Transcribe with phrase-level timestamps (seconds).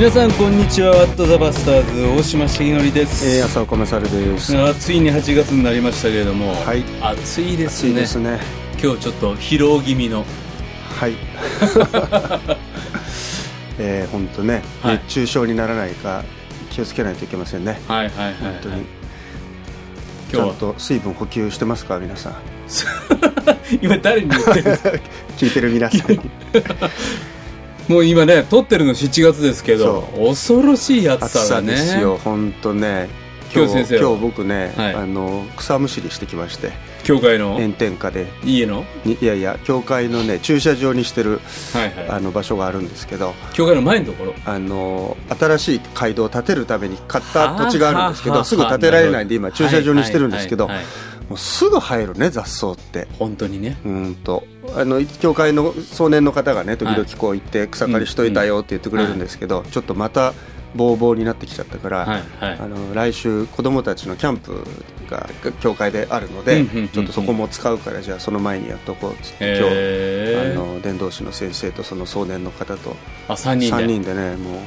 [0.00, 4.56] 皆さんこんにちはワットザバスターズ大島重則です、えー、浅岡勝です。
[4.56, 8.40] あついに8月になりましたけれども、はい暑いです暑いねですね。
[8.82, 10.24] 今日ちょっと疲労気味の
[10.98, 11.12] はい。
[13.78, 16.24] えー、本当ね、はい熱中症にならないか
[16.70, 17.78] 気をつけないといけませんね。
[17.86, 18.84] はいはいはい、はい、本当に。
[20.30, 20.46] ち今日は？
[20.48, 22.34] ゃんと水分補給してますか皆さん？
[23.82, 24.60] 今誰に言ってる？
[24.62, 24.92] んですか
[25.36, 26.20] 聞いてる皆さんに。
[27.90, 32.18] もう今ね撮ってるの7月ですけど恐ろしい暑暑ささがねですよ。
[32.18, 33.08] 本当ね。
[33.52, 34.94] 今日先今日僕ね、はい。
[34.94, 36.70] あの草むしりしてきまして
[37.02, 37.54] 教会の？
[37.54, 38.28] 炎天下で。
[38.44, 38.84] 家の？
[39.04, 41.40] にいやいや教会のね駐車場にしてる
[41.72, 44.34] はいはあの場所があるんですけどい教会の前のところ？
[44.44, 53.06] あの新しい街道を建てるために買った土地があるんですけどすぐ建てられないんで今駐車場にしてるんですけどはいはいはいもうすぐ生えるね雑草って。
[53.16, 53.76] 本当にね。
[53.84, 54.42] うーんと。
[54.76, 60.32] あの教会の壮年の方がね時々こう行って草刈りしといたよって言ってくれるんですけどちょっとまた
[60.74, 62.58] ボーボーになってきちゃったから、はいはい。
[62.58, 64.64] あの来週子供たちのキャンプ
[65.08, 65.28] が
[65.60, 66.88] 教会であるので、うんうんうんうん。
[66.88, 72.96] ちょっとそこも使うからじゃあその前にやっとこうっつって今日、あの伝道師の先生とその壮年の方と
[73.28, 73.84] あ3人で。
[73.84, 74.60] 3人でねもう。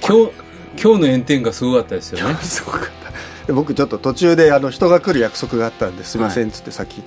[0.00, 0.32] 今日
[0.82, 2.34] 今日の炎天下すごかったですよね。
[2.42, 2.78] すごか。
[2.78, 3.01] ったで
[3.48, 7.02] 僕ちょっと途中であの人が来る約束があったんですいませんっつって先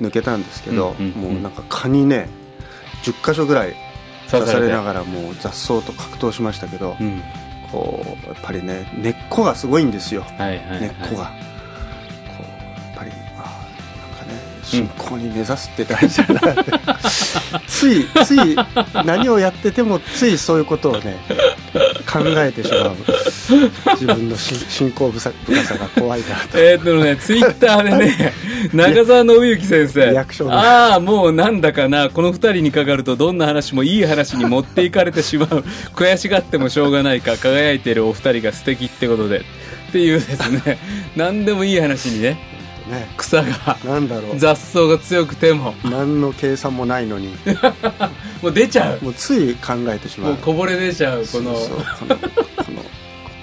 [0.00, 2.28] 抜けたんですけど、もうなんか蚊にね
[3.02, 3.74] 10箇所ぐらい
[4.30, 7.22] 刺されならがらもう雑草と格闘しましたけど、うん。
[7.70, 10.24] こうやっぱりね根っこがすごいんですよ。
[10.38, 11.32] 根っこが、
[14.70, 16.62] 信仰に目指すって大事だな。
[16.62, 16.72] って、
[17.66, 18.56] ついつい
[19.04, 21.16] 何をやっててもついそういうことをね
[22.10, 22.96] 考えてしまう。
[23.94, 25.32] 自分のし信仰深さ
[25.78, 26.58] が怖いなと。
[26.58, 28.32] えーっとね、ツイッターでね、
[28.72, 30.18] 中澤信之先生、
[30.50, 35.64] ああ、もうなんだかな、この二人にかかると、どんな話もいい話に持っていかれてしまう、
[35.94, 40.78] 悔しがってもしょうがないか、輝いているお二人が素敵ってことで、っていうですね、
[41.16, 42.38] 何でもいい話にね、
[42.90, 43.08] ね。
[43.16, 44.38] 草が、なんだろう。
[44.38, 47.34] 雑草が強くても、何の計算もないのに。
[48.42, 50.32] もう出ちゃう、もうつい考えてしまう。
[50.32, 51.68] もうこぼれ出ちゃう、この、そう
[51.98, 52.26] このこ
[52.72, 52.84] の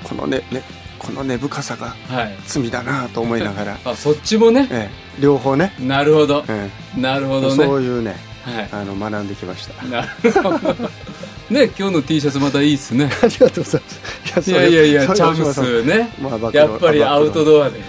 [0.03, 0.61] このねね
[0.99, 2.35] この根深さがはい。
[2.45, 7.65] 罪だなと思いながら、 あ、そっちもね、ええ、両方ね、なるほど、えなるほえどね。
[7.65, 8.69] そういうねはい。
[8.71, 9.83] あの学んできました。
[9.85, 10.73] なるほど。
[11.49, 13.09] ね、今日の T シャツまたいいっすね。
[13.21, 13.81] ありがとうござい
[14.35, 14.51] ます。
[14.51, 16.09] いやいやいや、チャムそれ大島さんスね。
[16.53, 17.79] やっぱりアウトドアで、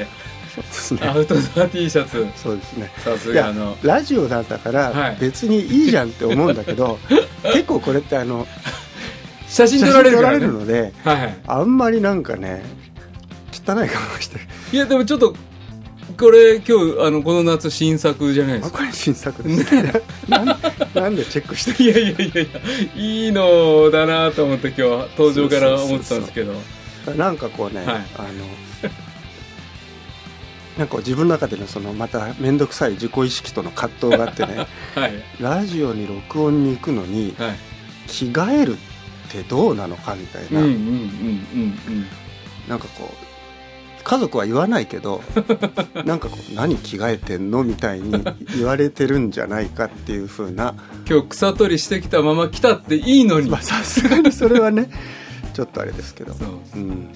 [0.70, 2.26] そうですねアウトドア T シャツ。
[2.36, 3.76] そうですねさすがの。
[3.82, 6.98] ラジオだかはいら別にいいじゃんって思うんだけど、
[7.52, 8.46] 結構これってあの
[9.48, 10.46] 写真撮られるからね。
[10.46, 11.36] のではいはい。
[11.46, 12.62] あんまりなんかね
[13.52, 14.38] 汚い顔して
[14.72, 15.34] いや、でもちょっと、
[16.18, 18.78] これ今日、あの、この夏新作じゃないですか。
[18.78, 19.92] あこれ新作ですね
[20.28, 22.60] なんなんでチェックしていやいやいやいや、
[22.96, 26.54] いいのだなと思って今日は登場から思ってたんですけど。
[27.16, 27.86] なんかこうね、はい
[28.16, 28.67] あの
[30.78, 35.12] なんか自分の中でのそのまた面倒くさい自己意識との葛藤があってね はい。
[35.40, 37.56] ラジオに録音に行くのにはい。
[38.06, 38.76] 着替えるっ
[39.30, 42.06] てどうなのかみたいな、うんうんうんうん
[42.68, 45.22] なんかこう家族は言わないけど
[46.06, 48.24] なんかこう何着替えてんのみたいに
[48.56, 50.76] 言われてるんじゃないかっていう風なうん。
[51.10, 53.50] 今日草取りしてきたまま来たっていいのに。
[53.50, 54.90] まあさすがにそれはね
[55.58, 56.34] ちょっとあれですけど。
[56.34, 57.08] そううん、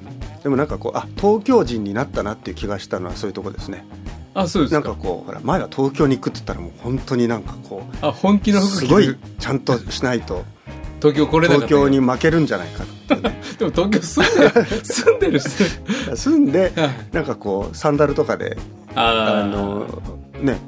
[0.42, 3.84] でもなんかこうあ東京人になったなっていう気がしたのはそういうとこですね。
[4.34, 4.80] あ、そうですか。
[4.80, 10.44] なんかこうほら前は東京に行くって言ったらもう本当になんかこうあ、本気のすごいちゃんとしないと
[10.96, 13.40] 東京来れ東京に負けるんじゃないかってね。
[13.60, 16.16] でも東京住んでる 住んでる人。
[16.16, 16.90] 住んではい。
[17.12, 18.58] なんかこうサンダルとかで
[18.96, 19.86] ああの
[20.40, 20.58] ね。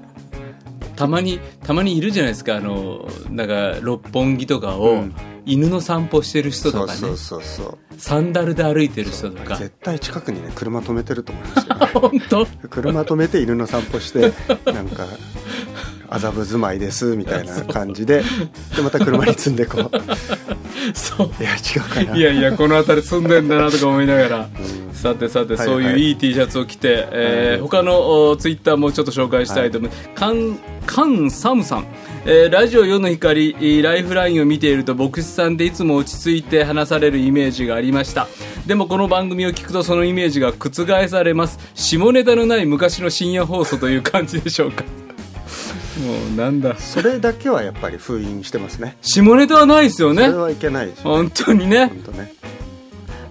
[0.95, 2.55] たまにたまにいるじゃないですか。
[2.55, 5.15] あのなんか六本木とかを、うん
[5.47, 6.99] 犬の散歩してる人とかね。
[6.99, 9.57] そうそうそうサンダルで歩いてる人とか。
[9.57, 12.47] 絶対近くにね車止めてると思いますよ、ね、 本当？
[12.69, 14.33] 車止めて犬の散歩して
[14.73, 15.07] なんか
[16.09, 18.23] 麻布住まいですみたいな感じで
[18.77, 19.91] でまた車に積んでこう。
[20.95, 21.31] そう。
[21.41, 22.17] いや違うかな。
[22.17, 24.39] いやいやこの辺り住んでんだなとか思いながら。
[24.39, 24.95] うん。
[24.95, 27.61] さてさて、はいそういういい T シャツを着て、えーはい。
[27.61, 31.87] 他のおツイッターもちょっと紹介したいと思います、カンカンサムさん、
[32.27, 38.29] えーラジオ世の光えーライフラインを見ていると牧師さんでいつも落ち着いて話されるイメージがありました。
[38.67, 41.59] でもこの番組を聞くとそのイメージが覆されます。
[41.75, 44.85] 下ネタのない昔の深夜放送という感じでしょうか。
[46.03, 46.79] もうなんだ。
[46.79, 48.97] それだけはやっぱり封印してますね。
[49.03, 50.25] 下ネタはないですよね。
[50.25, 51.87] それはいけないですよ本当にね。
[51.89, 52.33] 本当ね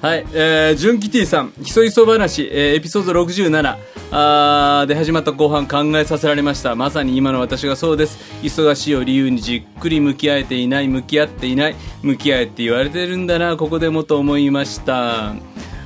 [0.04, 3.78] はい、えー、純喜 T さん、ひそひそ話、えーエピソード67
[4.12, 6.76] あーで始まった後半考えさせられました。
[6.76, 8.18] まさに今の私がそうです。
[8.42, 15.36] 忙しいを理由にじっくり向き合えていない、向き合っていない、向き合えって言われてるんだな、ここでもと思いました。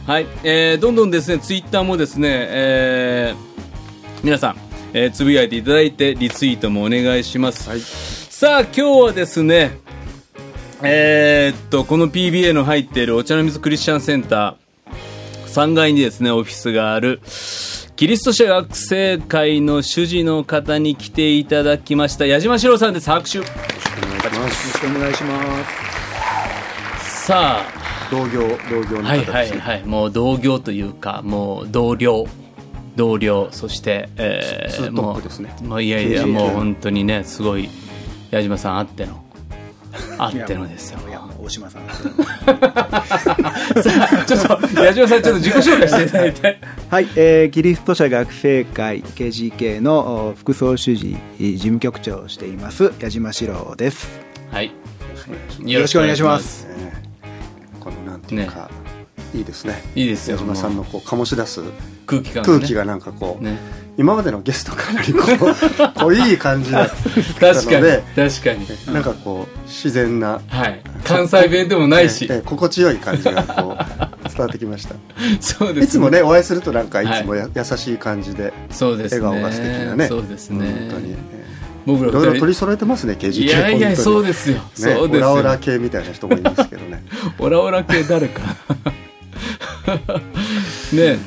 [0.07, 4.57] はい、えー、どんどんですね、ツイッターもですね、えー、皆さん、
[4.93, 7.69] えーつぶやいていただいて、リツイートもお願いします。
[7.69, 7.81] はい
[8.37, 9.79] さあ、今日はですね、
[10.83, 17.19] えーっと、この PBA の入っているお茶の水クリスチャンセンター、3階にですね、オフィスがある、
[17.95, 23.09] キリスト者学生会の主事の方に来ていただきました、矢島史郎さんです。
[23.09, 23.39] 拍手。
[23.39, 25.63] よろしくお願いしま
[27.01, 27.25] す。
[27.25, 27.61] さ
[28.11, 32.27] 同業同業はいはいはい、もう同業というか、もう同僚。
[32.95, 34.89] 同僚、そして、えツーね。
[34.89, 35.19] も
[35.63, 37.69] うもういやいや、もう本当にね、すごい、
[38.31, 39.23] 矢島さんあっての、
[40.17, 40.99] あってのですよ。
[41.07, 41.81] いや、もう大島さん。
[42.47, 42.57] さ
[44.21, 46.59] あ、ちょっと、矢島さん、ちょっと自己紹介していただいて。
[46.89, 54.07] はい、えー、キリスト者学生会 KGK のお副総主事事務局長をしています矢島史郎です。
[54.51, 54.71] はい。
[55.65, 56.65] よろしくお願いします。
[56.67, 57.01] ね
[57.79, 58.69] このなんていうか、
[59.33, 61.61] いいですねいいですよ矢島さんのこう醸し出す
[62.05, 63.57] 空気感が、ね、空気がなんかこう、ね
[63.97, 66.89] 今までのゲストかなりこうこういい感じだっ
[67.39, 68.93] た確かにので確かに。
[68.93, 70.81] なんかこう自然なはい。
[71.03, 72.27] 関西弁でもないし。
[72.29, 73.77] ええ心地よい感じがこう
[74.29, 74.95] 伝わってきました。
[75.39, 77.05] そうですいつもねお会いするとなんかい。
[77.05, 79.21] つもはや、優しい感じでそうですね。
[79.25, 80.87] 笑顔が素敵なねそうですね。
[80.89, 81.17] 本当に、え
[81.87, 84.03] 僕らえいろいろ取り揃えてますね KGK いやいや本当に。
[84.03, 85.31] そうですよ、ね、そうですよ。
[85.31, 87.03] オラオラ系みたいな人もいますけどね。
[87.39, 88.41] オラオラ系誰か。
[90.93, 91.17] ね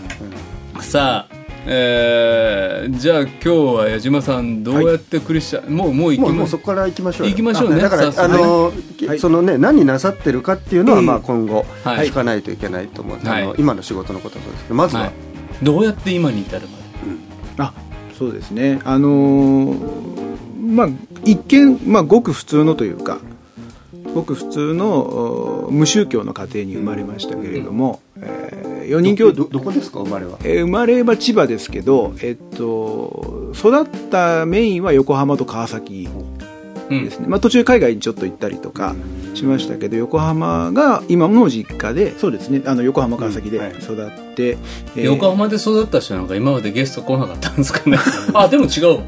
[0.80, 1.39] さあ
[1.72, 7.30] えー、じゃあ今日は矢島さんどうやってクリスチャン、もうもう行もうきまもうそこから行きましょうよ。
[7.30, 7.76] 行きましょうね。
[7.76, 8.72] あだからあの、
[9.06, 9.20] はい。
[9.20, 12.08] そのね何なさってるかっていうのは、ええまあ今後はい。
[12.08, 13.42] 聞かないといけないと思う、はい。
[13.44, 15.12] あの今の仕事のことはそうですけどまずは、はい、
[15.62, 16.66] どうやって今に至る
[17.56, 17.74] まあ、
[18.18, 18.80] そうですね。
[18.84, 20.10] あのー
[20.58, 20.88] まあ
[21.24, 23.20] 一見まあごく普通のというか。
[24.12, 29.44] ごく普通のお無宗教の家庭に生まれましたけれども、え4人兄弟。
[29.44, 30.00] どどこですか？
[30.00, 30.38] 生まれは。
[30.44, 36.08] えー生まれは千葉ですけど、えっと、育ったメインは横浜と川崎
[36.88, 38.96] で、ですね、まあ、途中海外にちょっと行ったりとか
[39.34, 42.62] しましたけど横浜が今の実家でそうですね。
[42.66, 43.72] あの横浜川崎でうんはい。
[43.74, 44.58] 育って、
[44.96, 45.04] えー。
[45.04, 47.96] 横浜で育った人なんか今までゲスト来なかったんですかね。
[48.34, 49.00] あでも違う。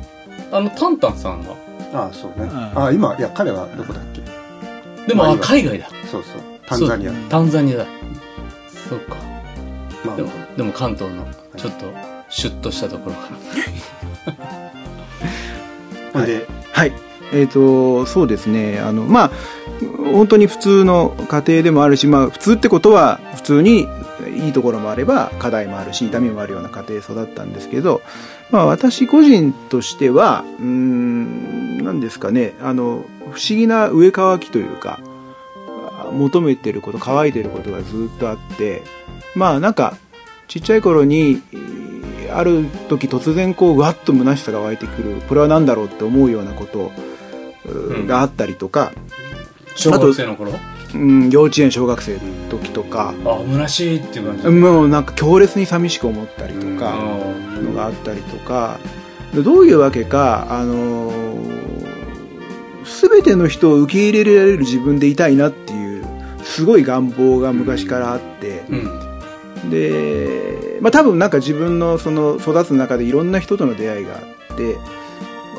[0.52, 1.50] あのタンタンさんが。
[1.94, 2.48] ああそうね。
[2.52, 4.22] あああ今いや彼はどこだっけ？
[5.08, 5.88] でも、あまあ海外だ。
[6.10, 6.42] そうそう。
[6.66, 7.12] タンザニア。
[7.28, 7.86] タンザニアだ。
[8.88, 9.16] そうか
[10.04, 11.26] まあでもでも関東の
[11.56, 11.86] ちょっと
[12.28, 14.32] シュッとしたところから。
[16.12, 16.92] ほんで、はい。
[17.32, 18.78] えー、とそうですね。
[18.78, 19.30] あのまあ
[20.12, 23.88] 本当に普通の家庭でもあるし、まあ、普通ってことは普通に
[24.36, 28.02] いいところもあれば課題もあるし痛みもあるような家庭で育ったんですけど、
[28.50, 32.54] まあ、私個人としてはうーん何ですかね。
[32.60, 35.00] あの不思議な上乾きというか
[35.98, 38.82] あ求めてること乾いてることがずっとあって
[39.34, 39.96] まあなんか
[40.48, 42.02] ちっちゃい頃にえー
[42.34, 46.90] ある時突然こうわっと虚しさが湧いてくるこれは何だろうって思うようなこと
[47.66, 48.06] ううん。
[48.06, 48.92] があったりとか、
[49.76, 50.52] 小学生の頃？
[50.94, 56.78] うん、幼稚園小学生の時とか、あ虚しいっていう感じもうなんか強烈に寂しく思ったりとうん。
[56.78, 56.96] かあ
[57.60, 58.78] のがあったりとか。
[59.34, 61.62] でどういうわけかあのー
[63.10, 66.04] 全ての人を受け入れられる自分でいたいなっていう
[66.42, 69.11] すごい願望が昔からあって、うん
[69.70, 74.76] で、まあ、多分なんか自分のその育つ中でいろんな人との出会いがあって、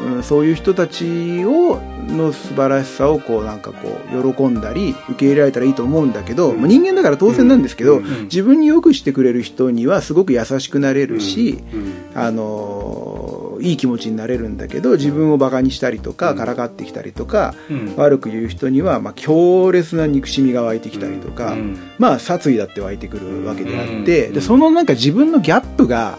[0.01, 6.57] うん、そういう人たちをの素晴らしさをこうなんかこう喜んだり受け入れられたらいいと思うんだけど、うん。
[6.57, 11.93] まあ、人間だから当然なんですけど、うんうん自分によくしてくれる人にはすごく優しくなれるし、うん。
[12.15, 13.22] あのー
[13.63, 16.37] いい気持ちになれるんだけど自分をバカにしたりとか、うん。
[16.37, 17.95] からかってきたりとかうん。
[17.95, 21.77] 悪く言う人には、まあ、強烈な憎しみが湧いてきたりとか、うん。
[21.97, 24.33] まあ殺意だって湧いてくるわけであって、うん。
[24.33, 26.17] でそのなんか自分のギャップが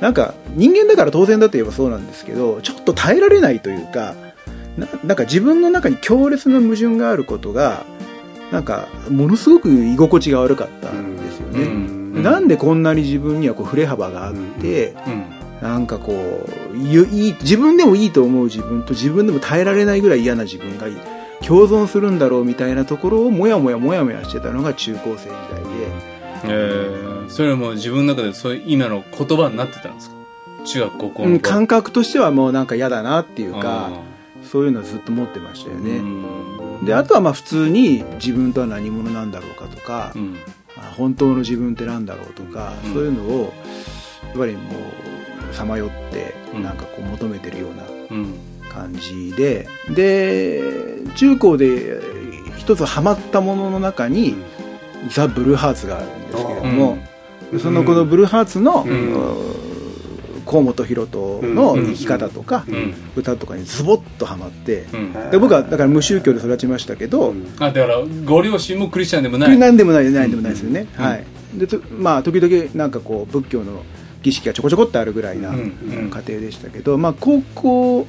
[0.00, 4.14] なんか人間だから当然だと言えばそうなんですけどちょっと耐えられないというか
[4.76, 7.84] ななんか自分の中に強烈な矛盾があることが
[8.50, 11.62] なんかものすごく居心地が悪かったんですよね。
[11.62, 12.22] うん。
[12.22, 15.42] なんでこんなに自分にはこう振れ幅があって、うん。
[15.62, 16.16] なんかこう
[16.60, 20.86] ゆいい自分でもいいと思う自分と自分でも耐えられないぐらい嫌な自分が
[21.46, 25.68] 共存するんだろうみたいなところをもやもやもやもやしてたのが中高生時代で、
[26.44, 30.16] えー、それはもう自分の中でそういう今の言葉になってたんですか？
[30.64, 33.90] 中学高校うん、の頃感覚としてはもうなんか嫌だなっていうあか
[34.44, 36.86] そういうのはずっと持ってましたよーね、うん。
[36.86, 40.36] であとはまあ普通に自分とは何者なんだろうかとかう、ん。
[40.76, 42.92] あ本当の自分ってなんだろうとか、うん。
[42.92, 43.52] そういうのを
[44.28, 44.62] やっぱりもう
[45.52, 46.62] さまよってうん。
[46.62, 48.34] なんかこう求めてるようなうん。
[48.72, 50.62] 感じでで
[51.14, 52.00] 中高で
[52.56, 54.36] 一つハマったものの中に、
[55.10, 56.98] ザ・ブルーハーツがあるんですけれども、
[57.60, 59.16] そのこのブルーハーツの、うん。
[60.46, 62.94] 河本大翔の生き方とか、うん。
[63.16, 65.30] 歌とかにズボッとハマって、うん。
[65.30, 69.58] で僕はだから無宗教で育ちましたけど、あだからご両親もクリスチャンでもない。
[69.58, 71.04] 何でもない何でもないですよね、うん。
[71.04, 71.24] はい。
[71.54, 73.82] でとまあ時々なんかこう仏教の
[74.22, 75.56] 儀式がちょこちょこってあるぐらいなうん
[75.88, 76.10] 家うん。
[76.10, 78.06] 庭でしたけど、まあ高校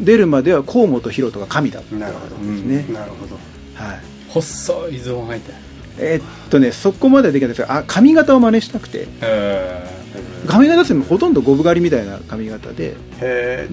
[0.00, 2.36] 出るまでは河本大翔が神だったんなるほど。
[2.36, 3.36] ですね、なるほど。
[3.74, 4.00] はい。
[4.28, 5.52] 細いズボン履いて
[5.98, 9.06] えっとねそこまではできないんですがあ髪型を真似したくて。
[9.20, 10.02] へ
[10.46, 12.96] 髪型ってほとんどゴブ狩りみたいな髪型で。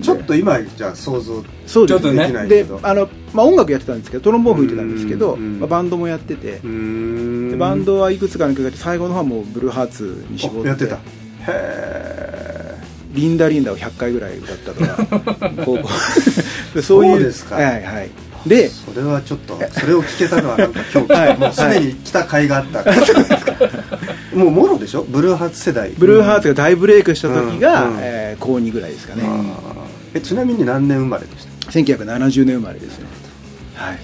[0.02, 2.28] ちょっと今じゃあ想像そうですね。
[2.28, 6.60] できないけでどあの、まあ、音楽やってたんですけどトロンボーン吹いてたんですけど、うんまあ、バンドもやってて。
[7.58, 10.60] バンドはいくつかの曲て最後の方はもうブルーハーツに絞って。
[10.62, 11.00] おやってた
[13.14, 15.52] リンダリンダを100回ぐらい歌ったとか。
[15.66, 15.90] 高校
[16.76, 17.12] でそういう。
[17.14, 17.56] そうですか。
[17.56, 18.10] はいはい。
[18.48, 21.38] でそれはちょっとそれを聞けたのはなんか今日、はい。
[21.38, 22.84] もうすでに来た甲斐があった。
[22.84, 23.24] からじゃない。
[23.26, 23.54] ですか
[24.34, 25.04] もうもろでしょ？
[25.10, 25.92] ブルーハーツ世代。
[25.98, 27.92] ブルーハーツが大ブレイクした時が、うん。
[27.92, 27.98] うん。
[28.02, 29.24] えー高2ぐらいですかね、
[30.14, 33.06] えちなみに何年生まれでした？1970年生まれですね
[33.76, 34.00] はい。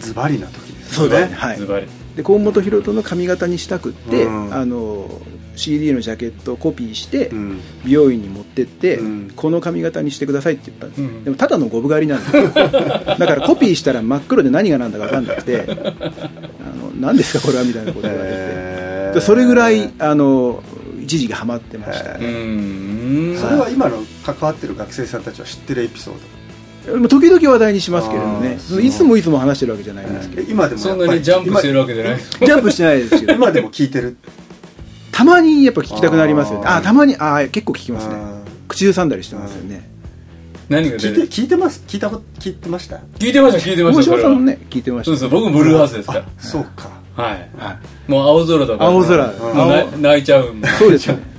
[0.00, 1.34] ズバリな時ですそうですね。
[1.36, 1.56] はい。
[1.58, 4.54] ズバリで河本大翔の髪型にしたくって、うん。
[4.54, 5.08] あの
[5.56, 7.60] CD のジャケットをコピーして、うん。
[7.84, 9.30] 美容院に持ってって、うん。
[9.34, 11.24] この髪型にしてくださいって言ったんです、うん。
[11.24, 19.14] でもただのゴブ狩りなんですよだからコピーしたら真っ黒で何が何だか分かんなくて あの何ですかこれはみたいなこと言われて、へー。
[19.14, 20.62] でそれぐらいあの
[21.02, 23.36] 一時期ハマってましたうね、ん。
[23.38, 26.33] それは今の関わってる学生さんたちは知ってるエピソーまあ
[27.08, 28.58] 時々話題にしますけれどもね。
[28.82, 32.18] いつもいつも話してるわけじゃないんですけど、今でもそんなにジャンプしてるわけじゃない。
[32.18, 34.16] ジャンプしてないですけど今でも聞いてる。
[35.12, 36.66] たまにやっぱ聞きたくなりますよね。
[36.66, 38.14] あーあたまにあー結構聞きますね。
[38.16, 39.88] あ口ずさんだりしてますよね。
[40.68, 41.82] ー聞いて聞いてます？
[41.86, 42.96] 聞いたこと聞いてました？
[43.18, 44.02] 聞いてました聞いてま大した。
[44.04, 45.16] それは島さんもね聞いてました。
[45.16, 46.90] そうそう僕もブルーハーツですかあそうか。
[47.16, 47.50] らはい。
[47.56, 48.10] はい。
[48.10, 48.84] もう青空とか。
[48.84, 49.26] 青空。
[49.32, 51.16] もうな泣いちゃうそうですよ。
[51.16, 51.22] ね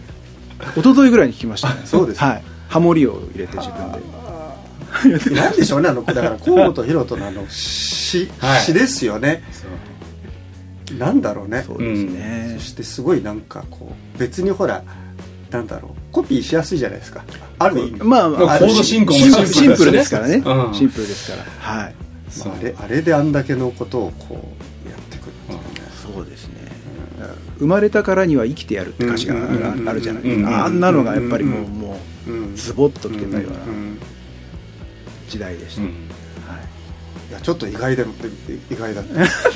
[0.78, 1.70] 一昨日ぐらいに聞きました。
[1.70, 2.20] ねそうです。
[2.22, 2.44] はい。
[2.70, 4.00] ハモリを入れて自分で
[5.36, 8.62] なんでしょうねあのだから河本大翔のあの詩はい。
[8.62, 9.44] 詩ですよね。
[9.52, 10.98] そう。
[10.98, 11.64] なんだろうね。
[11.66, 12.56] そうですね。
[12.60, 14.84] そしてすごいなんかこう別にほら
[15.52, 17.24] なんだろうコピーしやすいじゃないですか。
[17.60, 18.04] ある意味。
[18.04, 20.36] まあまあコード進行もシンプルですからね。
[20.46, 20.74] うん。
[20.74, 21.44] シンプルですから。
[21.60, 21.96] はい。
[22.46, 24.54] ああれあれであんだけのことをこ
[24.86, 25.92] うやってくるっていうね。
[26.16, 26.54] そうですね。
[27.60, 30.44] 生まれたからには生きてやるって歌詞があるじゃないですうん。
[30.44, 31.70] かあんなのがやっぱりもううん。
[31.80, 32.00] も
[32.54, 33.58] うズボッときてたような。
[33.68, 33.98] うん
[35.30, 35.82] 時代でした。
[35.82, 35.88] うん。
[35.88, 35.96] はい。
[37.32, 38.14] いやちょっっと意外でも
[38.70, 39.14] 意外だった。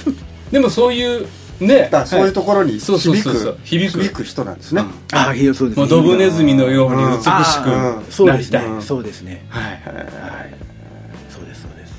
[0.52, 1.28] でもそういう
[1.60, 1.90] ね。
[1.92, 3.54] だそういうところにそうそう響そうそう。
[3.54, 4.02] く響く。
[4.02, 4.84] 響く人なんですね。
[5.14, 5.64] ああそうです。
[5.64, 8.06] ねもうドブネズミのように美しくうん。
[8.10, 8.60] そうですね。
[8.60, 9.46] なりたいそうですね。
[9.50, 9.64] はい。
[9.64, 9.74] はい。
[11.30, 11.94] そうですそうです。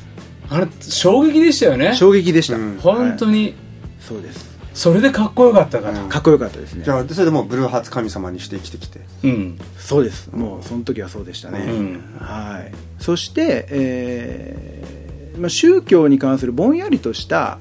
[0.50, 1.94] あれ衝撃でしたよね。
[1.94, 2.56] 衝撃でした。
[2.56, 2.78] うん。
[2.80, 3.54] 本当に。
[4.00, 6.02] そうですそれでかっこよかったから。
[6.02, 6.08] うん。
[6.08, 6.84] かっこよかったですね。
[6.84, 9.00] じゃあそれでもうブルーハーツ神様にして生きてきて。
[9.24, 9.58] うん。
[9.78, 10.28] そうです。
[10.32, 12.16] もうその時はそうでしたね、うん。
[12.18, 12.72] はい。
[13.02, 17.58] そして、えーまあ、宗教に関するぼんやりとした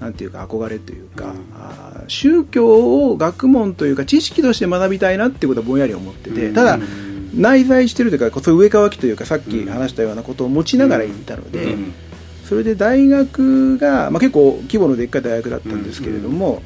[0.00, 1.28] なんていうか憧れというか、う
[2.04, 2.08] ん。
[2.08, 6.54] 宗教を学問というか知識として学びたいなっていうことはぼんやり思ってて、うん。
[6.54, 7.40] ただうん。
[7.40, 11.94] 内在してるというかそう上乾きというかさっき話したようなことを持ちながら行ったので、うん
[12.48, 16.62] それで大学が、まあ、結構規模のでっかい大学だったんですけれども、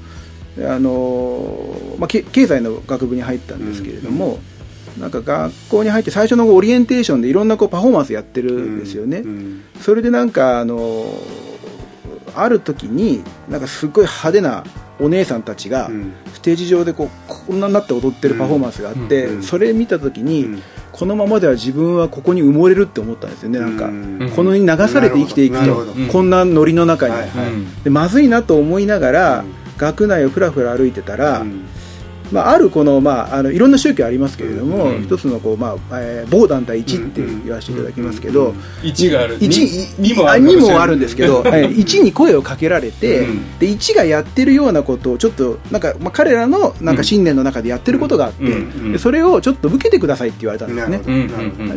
[0.58, 4.38] あのまあ、け経済の学部に入ったんですけれども、
[4.98, 11.14] なんか学校に入って最初のオリエンテーションでいろんなこうパフォーマンスやってるんですよね、うんそれでなんかあの
[12.34, 14.64] ある時になんかすごい派手な
[15.00, 16.12] お姉さんたちがうん。
[16.34, 19.42] ステージ上でこうこんなになって踊ってるパフォーマンスがあって、うんうん。
[19.42, 23.58] それ見た時に、うんこのままでは自分はここに埋もれるって思ったんですよね。
[23.58, 25.86] なんか、うんこの世に流されて生きていくと。
[26.12, 27.52] こんなノリの中に、はいはい。
[27.52, 29.54] うんでまずいなと思いながら、うん。
[29.78, 31.66] 学内をふらふら歩いてたら、うん
[32.32, 35.04] まあ、あるこの、まあ、あのいろんな宗教ありますけれども、うん。
[35.04, 39.38] 一つのこう、まあえー某団体1って言わせていただきますけど、1がある。
[39.38, 40.70] 1 2もああるかもしれない。
[40.70, 43.58] 2もあるんですけど、はい1に声をかけられて、うん。
[43.58, 51.00] で1がやってるようなことをちょっとなんか、まあ、彼らのなんか信念の中でやってることがあって、それをちょっと受けてくださいって言われたんですね。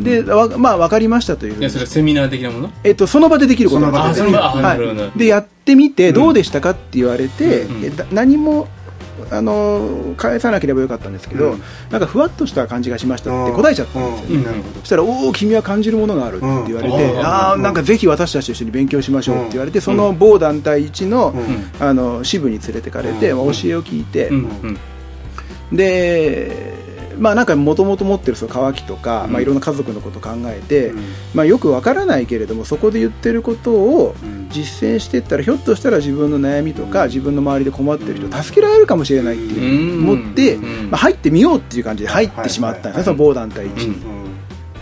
[0.02, 1.60] でわまあ、分かりましたという。
[1.60, 2.70] いやそれセミナー的なもの？
[2.84, 3.82] えっと、その場でできること。
[3.82, 7.66] なんですはい、でやってみてどうでしたかって言われて、
[8.12, 8.68] 何も
[9.32, 11.62] あの返さなければよかったんですけど、うん。
[11.90, 14.44] なんかふわっとした感じがしましたって答えちゃったんですよ、うん。
[14.44, 17.20] なるほどそしたら「おお君は感じるものがある」って言われて「うん。
[17.20, 21.86] ああなんかぜひ私たちと一緒に勉強しましょう」って言われて、その某団体一の,、うん。
[21.86, 23.40] あの支部に連れてかれて、教え
[23.76, 24.32] を聞いて、
[25.72, 26.73] で
[27.18, 31.04] まあなんかもともと持ってるその渇きとか、まあ、いろんな家族のことを考えて、うん。
[31.34, 34.44] まあ、よくわからないけれどもそこで言ってることをうん。
[34.50, 40.92] 実践していったらひょっとしたら自分の悩みとか自分の周りで困ってる人を助けられるかもしれないっていう思って、うん。
[40.92, 44.24] まあ、入ってみようっていう感じで入ってしまったんですね、はいはいその某団体一に、うん。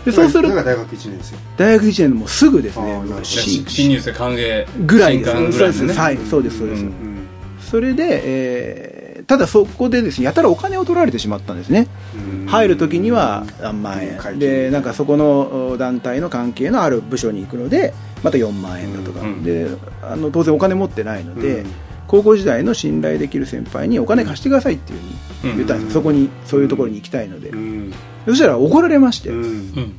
[0.04, 4.86] でそうする大学1年生大学1年のもうすぐですね新入生歓迎。
[4.86, 5.32] ぐらいです。
[5.32, 7.28] 新歓ぐらいですねはいそうですそうです、うん。
[7.62, 8.91] それで、えー
[9.32, 11.88] ただそこでですねやたらお金を取られてしまったんですね。
[12.14, 12.48] うん。
[12.48, 14.40] 入る時には何万円。
[14.40, 17.94] でなんかそこのお団体の関係のある部署に行くので
[18.26, 19.68] また4万円だとか、うんで
[20.02, 21.72] あの当然お金持ってないので、うん
[22.08, 27.94] 高校時代の信頼できる先輩にお金貸してくださいっていうふうに言ったんです、うんそこにそういうところに行きたいので、うん。
[28.26, 29.30] そしたら怒られまして、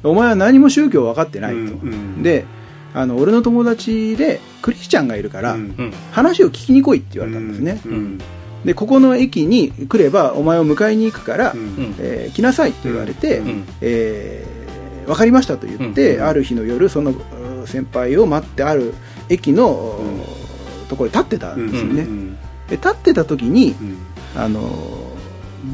[0.04, 2.44] お前は何も宗教分かってないと、うんで
[2.92, 5.56] あの俺の友達でクリスチャンがいるから、
[6.10, 8.18] 話を聞きに来いって言われたんですね、うん
[8.64, 11.60] でここの駅に来ればお前を迎えに行くから、うん。
[11.60, 11.94] うん。
[11.98, 13.64] えー来なさいと言われて、うん。
[13.80, 16.24] えー分かりましたと言って、うん。
[16.24, 18.94] ある日の夜そのう先輩を待ってある
[19.28, 20.88] 駅の、うん。
[20.88, 22.36] ところに立ってたんですよね、うん。
[22.68, 23.96] で立ってた時にうん。
[24.36, 24.60] あの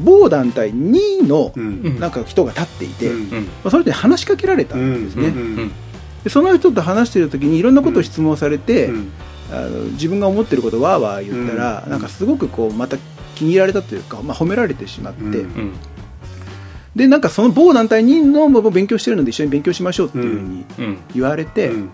[0.03, 1.99] 某団体2のうん。
[1.99, 3.29] なんか人が立っていて、うん。
[3.45, 5.35] まあ、その人に話しかけられたんですね、うん。
[5.35, 5.71] うん。
[6.23, 9.11] でその人と話してる時にいろんなことを質問されて、うん
[9.51, 11.91] あの自分が思ってることをわーわー言ったら、うん。
[11.91, 12.97] なんかすごくこうまた
[13.35, 15.33] 気に入られたというか、まあ、褒められてしまって、うん。
[15.33, 15.73] うん。
[16.95, 20.97] でなんかその某団体にのも勉強してるので一緒に勉強しましょうっていうふうにうん。
[21.13, 21.85] 言われて、うん。
[21.87, 21.89] っ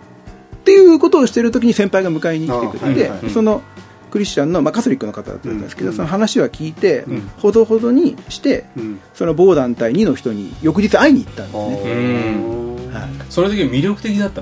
[0.65, 3.61] ていうことをしてる時に先輩が迎えに来てくれて、あはいはいその
[4.11, 5.95] クリスチャンの、まあ、カトリックの方だったんですけど、うん。
[5.95, 7.21] その話は聞いて、うん。
[7.37, 8.99] ほどほどにしてうん。
[9.13, 14.41] その某団体2の人に翌日会いに行ったんですね、うんはい、それだけ魅力的だった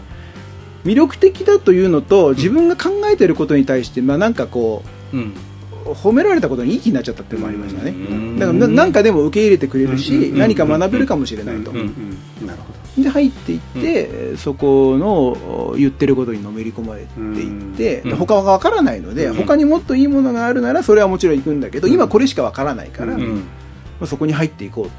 [0.86, 5.34] 魅力的だというのと自分が考えてることに対して、まあ、なんかこうん。
[5.86, 8.40] う褒められたことにいい気になっちゃったっていうのもありましたね、うん。
[8.40, 10.38] だからななんかでも受け入れてくれるし、うん。
[10.38, 11.78] 何か学べるかもしれないと、うん。
[12.42, 12.48] うん。
[12.48, 13.04] なるほど。
[13.04, 18.10] で入っていって、そこの言ってることにのめり込まれていって、うん。
[18.12, 19.34] で他は分からないので、うん。
[19.34, 23.44] 他にもっといいものがあるならそれはもちろん行くんだけど、今これしか分からないから、まうん。
[24.02, 24.96] あそこに入っていこうって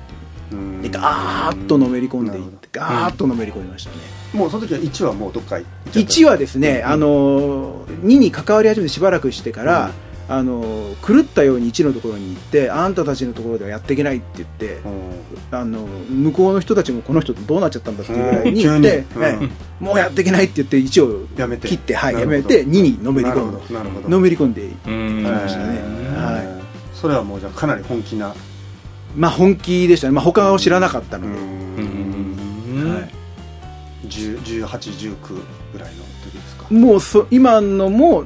[0.52, 0.58] う。
[0.58, 0.82] ん。
[0.82, 4.02] でガーッとのめり込んでいってガーッとのめり込みましたね、ど
[4.34, 9.92] もうその時は1はもうどっか行っちゃった1はですね、あの2に関わり始めてしばらくしてから、
[10.26, 15.24] あの狂ったように1のところに行ってあんたたちのところではやっていけないって言ってうん。
[15.50, 18.78] あの向こうの人たちもこの人とどうなっちゃったんだっていうぐらいに言うん。
[18.78, 19.04] って、
[19.80, 21.68] もうやっていけないって言って1をやめて。
[21.68, 24.08] 切って、はい、やめて2にのめり込むなるほどなるほど。
[24.08, 25.22] のめり込んでうん。
[25.22, 25.78] ましたね。
[26.16, 26.60] はい。
[26.60, 28.34] いそれはもうじゃあかなり本気な。
[29.14, 31.63] まあ本気でしたね、まあ、他を知らなかったので、
[34.20, 35.16] 1819
[35.72, 36.66] ぐらいの時ですか？
[36.70, 38.24] もうそ今のも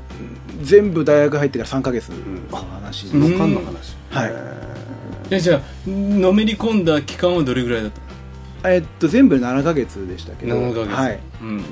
[0.62, 2.16] 全部大学入ってから3か月の
[2.56, 3.32] 話うん。
[3.32, 3.96] わかんの話。
[4.10, 4.30] はい。
[4.30, 7.92] へえじゃあのめり込んだ期間はどれぐらいだっ
[8.62, 10.54] たえっと全部で7か月でしたけど。
[10.54, 10.94] 7ヶ月。
[10.94, 11.62] はい、うん。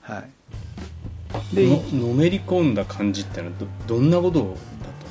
[0.00, 0.24] は
[1.52, 3.52] い、でののめり込んだ感じってのは
[3.86, 4.48] どどんなことだっ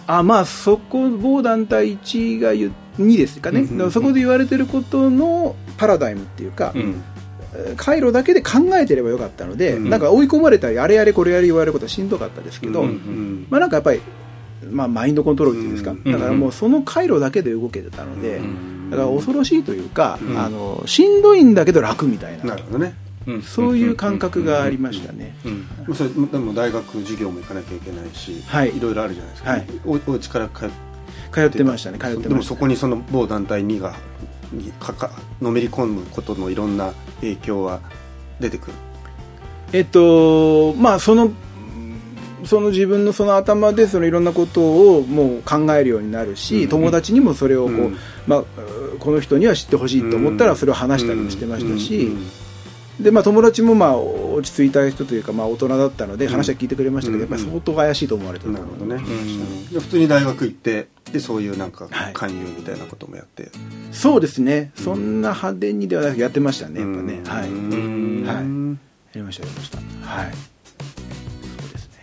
[0.07, 3.77] あまあそこ某団体1が言う2ですかね、うんうんうん。
[3.77, 7.03] だからそこで言われてることのパラダイムっていうか、たうん
[7.75, 9.89] 回路だけで考えてればよかったので、うん。
[9.89, 14.01] なんか追い込まれたりあれやれこれやれ言われることはしんどかったですけど、うんうんまあなんかやっぱり、
[14.69, 16.03] まあ、マインドコントロールっていうんですか、うん。
[16.03, 20.39] だからもうその回路だけで動けてたので、うんだから恐ろしいというか、うん。
[20.39, 22.95] あのしんどいんだけど楽みたいななるほどね。
[23.25, 23.41] うん。
[23.41, 28.75] そういう感覚がありましたね、うんまあそれでも大学授業も行かなきゃいけないし、はい。
[28.75, 29.67] いろいろあるじゃないですか、はい。
[29.85, 30.87] おお家から通って
[31.31, 32.29] 通ってましたね通ってました。
[32.29, 33.95] でもそこにその某団体2が
[34.51, 37.81] にかかのめり込むことのいろんな影響は
[38.39, 38.73] 出てくる？
[39.73, 41.31] えっとまあその
[42.45, 47.97] その自分のその頭でそのいろんなことをもう考えるようになるし、うん友達にもそれをこう、うん。
[48.27, 48.43] まあ、
[48.99, 52.27] この人には知ってほしいと思ったらそれを話したりもしてましたし、うん
[53.03, 56.31] でまあ、友達もまあ落ち着いた人というか、まあ、大人だったのでうん。
[56.31, 58.99] 話は聞いてくれましたけど、うんやっぱり相当怪しいと思われてたなるほどね、
[59.73, 62.13] 普通に大学行ってでそういうなんかはい。
[62.13, 63.49] 勧誘みたいなこともやって、
[63.91, 68.25] そうですね、そんな派手にではなくやってましたねやっぱね、うん。
[68.25, 68.77] はい、はい。
[69.17, 69.77] りましたやりました。
[69.77, 70.31] はい。
[70.31, 71.93] そうですね。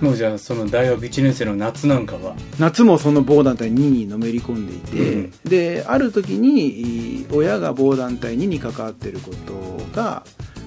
[0.00, 2.34] もうじゃあその大学1年生の夏なんかは？
[2.58, 5.32] 夏もその某団体2にのめり込んでいて、うん。
[5.44, 10.24] である時に親が某団体2に関わっていることが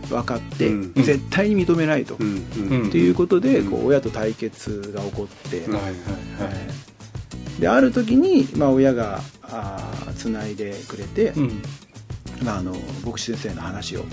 [0.10, 0.94] 分かって、うん。
[0.94, 2.46] 絶対に認めないと、うん。
[2.70, 2.88] うん。
[2.90, 3.72] っていうことで、うん。
[3.72, 5.94] こう親と対決が起こって、はいはいはい
[7.60, 9.22] である時に、まあ、親が
[10.18, 11.62] つないでくれて、うん。
[12.44, 14.04] まあ、あの牧師先生の話を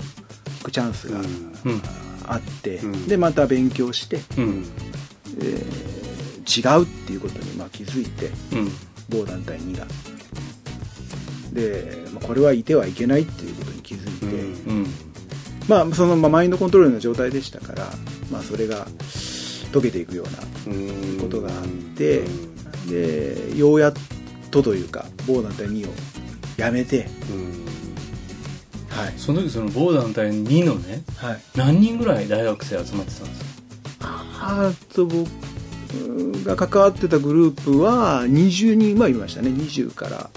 [0.59, 1.81] 聞くチャンスがうん。
[2.27, 3.07] あって、うん。
[3.07, 4.65] でまた勉強して、うん。
[5.41, 5.91] えー
[6.43, 8.71] 違うっていうことにまあ気づいてうん。
[9.09, 9.85] 某団体2が。
[11.53, 14.25] で、まあ、これはいてはいけないっていうことに気づいて、
[14.69, 14.77] うん。
[14.77, 14.87] うん。
[15.67, 17.87] まあそのまあマインドコントロールの状態でしたから、
[18.31, 18.87] まあ、それが
[19.71, 21.17] 解けていくようなうん。
[21.19, 22.23] ことがあって
[22.87, 23.93] でようやっ
[24.49, 25.93] とというか某団体2を
[26.57, 27.61] やめてうん。
[28.89, 33.43] はい、その時その某団体2のねはい、何人ぐらい大学生集まってたんです
[33.99, 34.25] か？
[34.43, 35.29] あと僕
[36.45, 39.49] が関わってたグループは20人はいましたね。
[39.49, 40.29] 20から。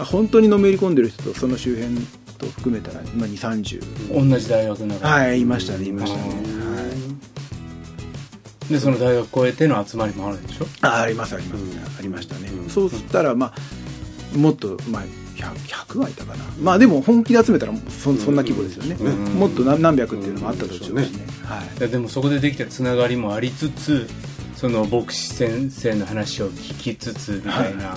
[0.00, 1.96] あ本当にのめり込んでる人とその周辺
[2.38, 6.34] と含めたら、まあ、2 3 0同じ大学なのはいいましたねいましたね、
[8.70, 10.66] でその大学越えての集まりもあるでしょ？
[10.82, 11.70] あありますあります、うん。
[11.98, 12.68] ありましたね、うん。
[12.68, 15.02] そうしたらまあもっと、まあ、
[15.36, 15.54] 100,
[15.94, 16.44] 100はいたかな。
[16.60, 19.26] まあでも本気で集めたらそそんな規模ですよね、うん。
[19.26, 21.02] うんもっと何何百っていうのもあったでしょうしね、
[21.44, 21.80] はい。
[21.80, 24.06] ででもそこでできたつながりもありつつ
[24.56, 27.96] その牧師先生の話を聞きつつみたいな、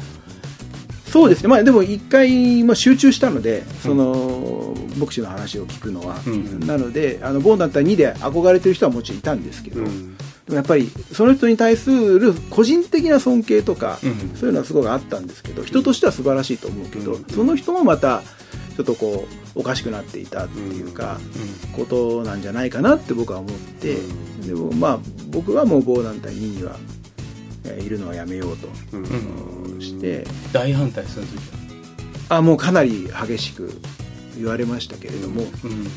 [1.08, 6.60] そうですね、まあ、でも一回、まあ、集中したので、その牧師の話を聞くのは、うん。
[6.68, 14.36] なので、あの某団体2で憧れてる人はもちろんいたんですけど、うんでもやっぱりその人に対する個人的な尊敬とか、うん。
[14.36, 17.26] そういうのはすごくあったんですけど、人としては素晴らしいと思うけど、うん。
[17.26, 18.22] その人もまた、
[18.76, 21.20] ちょっとこう、おかしくなっていたっていうか、
[21.76, 24.48] ことなんじゃないかなって僕は思って、うん。
[24.48, 25.00] でもまあ、
[25.30, 26.78] 僕はもう某団体2には、
[27.66, 28.68] えーいるのはやめようと
[29.80, 31.40] して、大反対する時
[32.30, 33.72] あもうかなり激しく
[34.38, 35.72] 言われましたけれども、うん。
[35.72, 35.88] うん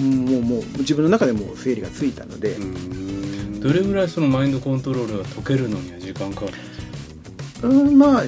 [0.00, 3.60] もうもう自分の中でもう整理がついたので、うん。
[3.60, 6.58] どれぐらいそのマインドコントロールが解けるのには時間かかるんで
[7.44, 7.68] すか？
[7.68, 8.24] うんまあ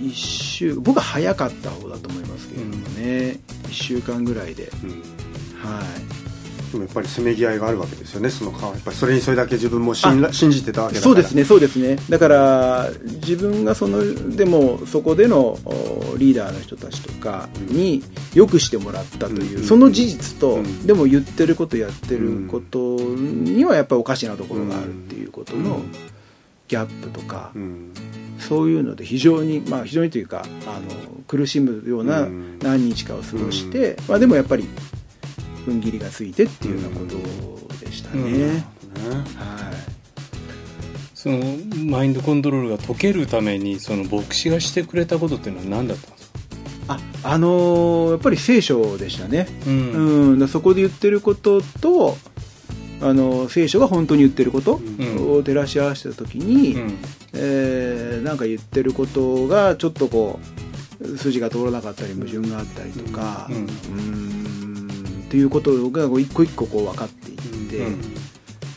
[0.00, 4.90] 一週僕は早かった方だと思いますけれどもね、1週間ぐらいで、うん。
[4.90, 5.00] はい、
[6.72, 11.96] でもやっぱりせめぎ合いがあるわけですよねそのやっぱりそれにそれだけ自分も信頼信じてたわけだそうですねそうですね。
[12.08, 18.02] だから自分がそのでもそこでのおリーダーの人たちとかに
[18.34, 19.64] よくしてもらったという、うん。
[19.64, 20.86] その事実と、うん。
[20.86, 25.92] でも言ってることやってることにはやっぱりおかしなところがあるっていうことのうん。
[26.68, 27.92] ギャップとか、うん。
[28.38, 32.58] そういうので非常にまあ非常にというかあの苦しむようなうん。
[32.60, 34.66] 何日かを過ごして、まあ、でもやっぱり
[35.66, 38.50] 踏ん切りがついてっていうようなことでしたね、うん。
[38.50, 38.64] はい。
[41.14, 41.38] その
[41.84, 46.38] マインドコントロールが解けるためにその牧師がしてくれたことっていうのは何だったんですか？
[46.88, 50.38] ああのーやっぱり聖書でしたね、うん。
[50.40, 52.16] うん、そこで言ってることと
[53.00, 55.32] あの聖書が本当に言ってることん。
[55.32, 56.98] を照らし合わせた時に、うん。
[57.34, 60.40] えーなんか言ってることがちょっとこ
[61.00, 63.56] う筋が通らなかったり矛盾があったりとか、うん。
[63.56, 63.68] うー
[64.58, 64.61] ん
[65.32, 68.00] っていうことがこう一個一個こう分かっていって、うん。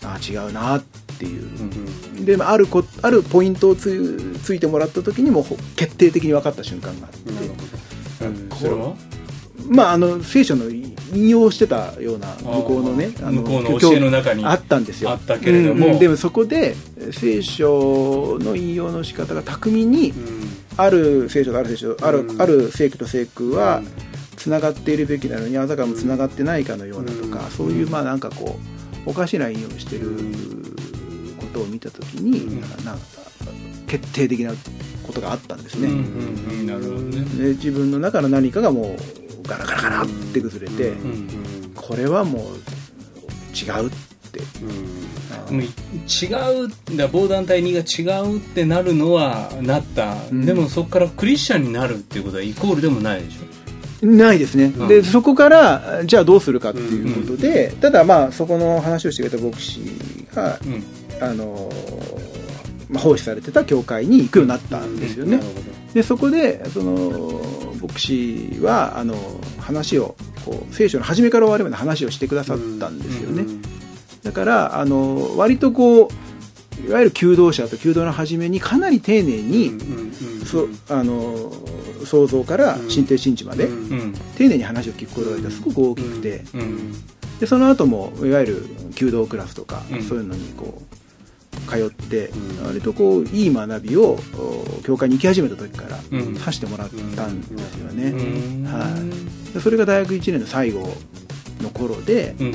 [0.06, 0.84] あ違うなっ
[1.20, 1.44] ていう。
[1.44, 7.30] う、んであるこあるポイントをつついてもらった時にもほ決定的に分かった瞬間があって、
[8.26, 8.50] うん。
[8.58, 8.96] それは？
[9.68, 15.10] まああの聖書の引用してたような向こうのねあの向こうの教えの中にあったんですよ。
[15.10, 15.88] あったけれども。
[15.88, 16.00] うんうん。
[16.00, 16.74] でもそこで
[17.12, 20.14] 聖書の引用の仕方が巧みに
[20.78, 22.42] ある聖書とある聖書ある,、うん。
[22.42, 23.82] ある聖句と聖句は
[24.46, 27.52] つながっているべきなのにあたかもつながってないかのようなとか、うん。
[27.52, 28.60] そういうまあなんかこ
[29.08, 30.12] うおかしな引用をしてる
[31.40, 32.62] ことを見た時に、うん。
[32.86, 33.06] なんか
[33.88, 34.52] 決定的な
[35.02, 35.88] ことがあったんですね、
[37.56, 38.96] 自分の中の何かがも
[39.44, 42.42] うガラガラガラって崩れて、んこれはもう
[43.56, 43.90] 違うっ
[44.32, 44.42] て、
[45.52, 46.28] うい違
[46.66, 50.46] うだ某団体2が違うってなるのはなった、ん。
[50.46, 53.65] でもそこからクリスチャンになるっていうことはイコールでもないでしょ
[54.06, 54.88] ないですね、うん。
[54.88, 59.82] でそこからじゃあどうするかっていうことで、ただまあそこの話をしてくれた牧師
[60.34, 60.84] が、うん。
[61.22, 61.70] あの
[62.90, 65.40] まあ、奉仕されてた教会に行くようになったんですよね、
[65.94, 67.42] でそこでその
[67.82, 69.16] 牧師はあの
[69.60, 70.16] 話を
[70.46, 73.46] こう聖書の初めから終わりまで話をしてくださったんですよね、
[74.24, 76.10] だからあの割とこう
[76.88, 79.72] いわゆる求道者と求道の初めにかなり丁寧に、
[80.46, 81.52] そあの
[82.06, 84.14] 創造から神帝神地まで、うん。
[84.38, 86.94] 丁寧に話を聞くことがすごく大きくて、うん。
[87.40, 90.04] でその後もいわゆる弓道クラスとか、うん。
[90.04, 90.82] そういうのにこ
[91.68, 92.68] う通って、うん。
[92.68, 96.36] 割とこういい学びをお教会に行き始めた時からうん。
[96.36, 98.64] させてもらったんですよね、うん。
[98.66, 98.86] は
[99.50, 100.88] い、でそれが大学1年の最後
[101.62, 102.52] の頃でうん。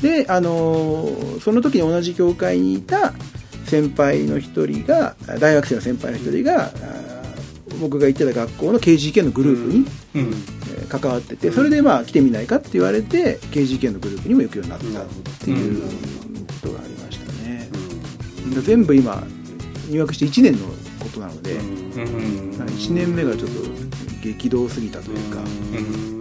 [0.00, 3.14] で、あのーその時に同じ教会にいた
[3.70, 6.72] 先輩の一人が大学生の先輩の一人が
[7.80, 9.78] 僕が行ってた学校の KGK のグループに、
[10.16, 10.22] うん。
[10.22, 15.06] えー関わっててそれでまあ来てみないかって言われて KGK のグループにも行くようになったっ
[15.38, 15.88] ていうこ
[16.62, 17.68] とがありましたね、
[18.52, 19.22] で全部今
[19.88, 20.66] 入学して1年の
[20.98, 22.50] ことなので、うん。
[22.50, 23.60] 1年目がちょっと
[24.20, 25.44] 激動すぎたというか、う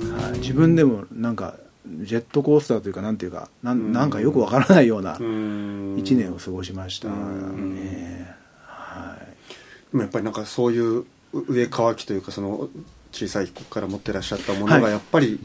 [0.06, 0.22] ん。
[0.22, 1.56] はい、自分でもなんか
[2.00, 5.96] ジェットコースターというかなんていうかなんなんかよくわからないようなうん。
[5.96, 7.76] 1年を過ごしましたうん。
[7.76, 8.36] ね、
[8.66, 9.92] はい。
[9.92, 12.70] でもやっぱりなんかそういう上乾きというかその
[13.12, 14.92] 小さい子から持ってらっしゃったものがはい。
[14.92, 15.40] やっぱり、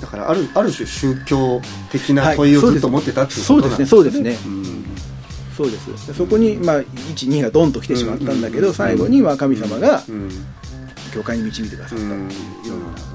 [0.00, 1.60] だからあるある種宗教
[1.92, 3.86] 的な問いをずっと持ってたっていうことなんですね。
[3.86, 4.84] そうですねうん。
[5.56, 6.06] そうです。
[6.06, 10.30] でそこに、まあ、12がドンと来てしまったんだけど、最後には神様がうん。
[11.12, 12.18] 教会に導いてくださったっていう
[12.68, 13.09] ような、はい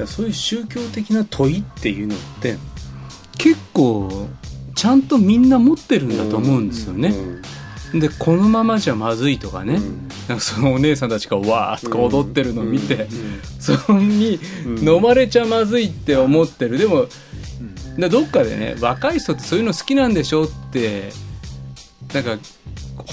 [0.00, 2.56] だそういう宗教的な問いっていうのって
[3.38, 4.28] 結構
[4.74, 7.14] ちゃんとみんな持ってるんだと思うんですよね、
[7.94, 10.08] でこのままじゃまずいとかね、うん。
[10.28, 13.08] なんかそのお姉さんたちがわーっとか踊ってるのを見て、うん。
[13.58, 14.38] それに
[14.82, 16.78] 飲まれちゃまずいって思ってる。
[16.78, 17.06] でも
[17.96, 21.10] でどっかでね若い人ってそういうの好きなんでしょって
[22.14, 22.38] なんか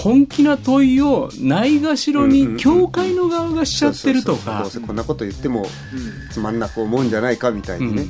[0.04, 4.62] 本気な問いをないがしろうんうんうんに教会の側がしちゃってるとか。
[4.62, 5.66] どうせこんなこと言っても
[6.32, 8.06] つまんなく思うんじゃないかみたいにね、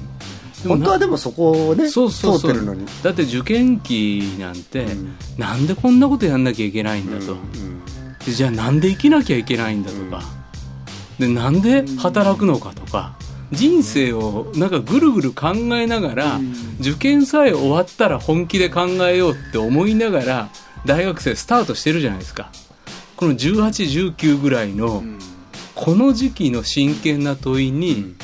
[0.66, 0.70] うん。
[0.70, 2.52] 本当はでもそこをねそうそうそう。
[2.52, 2.86] 通ってるのに。
[3.04, 5.16] だって受験期なんて、うん。
[5.38, 7.84] なんでこんなことやんなきゃいけないんだと、うん
[8.26, 10.22] でじゃあなんで生きなきゃいけないんだとか、
[11.18, 13.16] でなんで働くのかとか。
[13.50, 16.40] 人生をなんかぐるぐる考えながら、
[16.82, 20.50] 受験さえ終わったら本気で考えようって思いながら
[20.86, 22.52] 大学生スタートしてるじゃないですか。
[23.16, 25.04] この1819ぐらいの
[25.76, 28.16] この時期の真剣な問いに、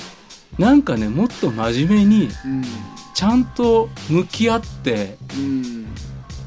[0.57, 2.29] なんかねもっと真面目に
[3.13, 5.17] ちゃんと向き合って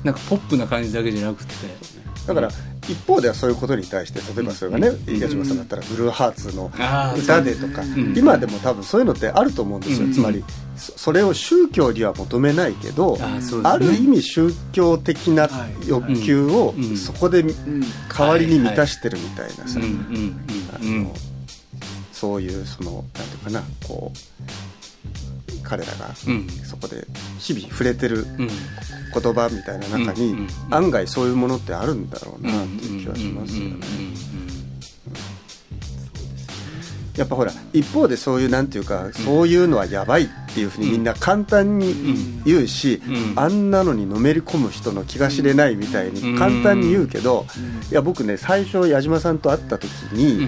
[0.05, 1.53] なんかポップな感じだけじゃなくて。
[2.27, 2.51] だから
[2.88, 6.70] 一方ではそういうことに対して例えばそれがね矢島さんだったらブルーハーツの
[7.16, 8.14] 歌でとかん。
[8.16, 10.07] 今でも多分そういうのってあると思うんですよ。
[10.07, 10.12] うん。
[10.12, 10.44] つまり
[10.77, 13.18] そそれを宗教には求めないけど
[13.64, 15.49] ある意味宗教的な
[15.87, 16.85] 欲求をうん。
[16.90, 16.96] うん。
[16.96, 17.42] そこで
[18.16, 19.81] 代わりに満たしてるみたいなさ
[22.12, 23.05] そういうそのなん。
[23.05, 24.18] ていうかなこう
[25.67, 26.49] 彼らがうん。
[26.65, 27.07] そこで
[27.39, 28.49] 日々触れてるうん。
[28.49, 33.77] 言葉みたいな中に案外そういうものってあるんだろうなっていう気はしますよね。
[37.17, 41.95] やっぱほら一方でそういうなんていうかそういうのはやばいっていうふうにみんな簡単に
[42.45, 43.33] 言うしうん。
[43.37, 47.47] あんなのにのめり込む人の気が知れないみたいに簡単に言うけど
[47.91, 50.47] いや僕ね最初矢島さんと会った時に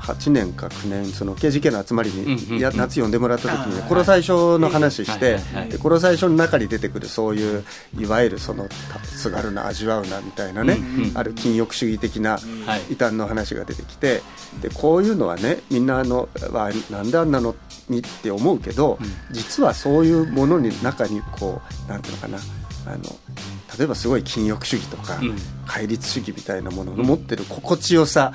[0.00, 5.38] 2008年か9年その KGK の集まりにや夏呼んでもらった時にこの最初の話しはいて
[5.70, 7.64] でこの最初の中に出てくるそういう
[7.98, 10.78] いわゆるそのたすがるな味わうなみたいなね
[11.14, 12.82] ある禁欲主義的なはい。
[12.90, 14.22] 異端の話が出てきて
[14.60, 17.54] でこういうのはねみんなあのわなんであんなの
[17.88, 18.98] にって思うけど、
[19.30, 22.38] 実はそういうものに中にこうなんていうのかな
[22.86, 23.04] あの
[23.76, 25.36] 例えばすごい禁欲主義とか、うん。
[25.66, 28.32] 戒律主義みたいなものの持ってる心地よさ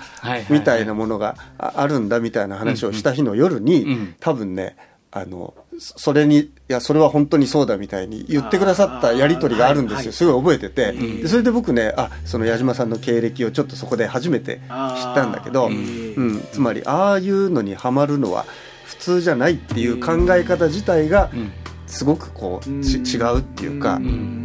[0.49, 4.15] みたいなものがああるんだみたいな話をした日の夜に、うん。
[4.19, 4.75] 多分ね
[5.11, 11.21] あのそそれにいやそれは本当にそうだみたいに言ってくださったやり取りがあるんですよ、すごい覚えてて、ん。
[11.21, 18.45] でそれで僕ねあその矢島さんの経歴をちょっとそこで初めて知ったんだけど、あうーん、つまりああいうのにはまるのは
[18.85, 21.51] 普通じゃないっていう考え方自体がうん。
[21.85, 23.05] すごくこうちうん。
[23.05, 24.42] 違うっていうか、うんうん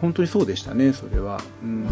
[0.00, 1.86] 本当にそうでしたねそれは、うん、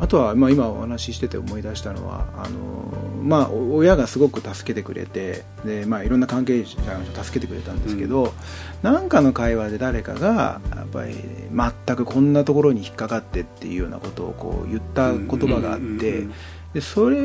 [0.00, 8.34] あとは、まあ、今お話ししてて思い出したのはあの、まあ、お親がすごく助けてくれてで、まあ、いろんな関係者が助けてくれたんですけど、
[8.82, 11.14] なんかの会話で誰かがやっぱり
[11.86, 16.26] 全くこんなところに引っかかってっていうようなことをこう言った言葉があって。
[16.74, 17.20] でそれ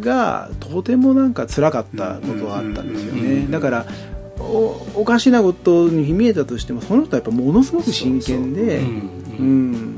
[0.00, 3.48] がとてもなんか辛かったことがあったんですよね。
[3.50, 3.86] だから
[4.38, 9.96] おおかしなことに見えたとしてもその人はやっぱものすごく真剣でうん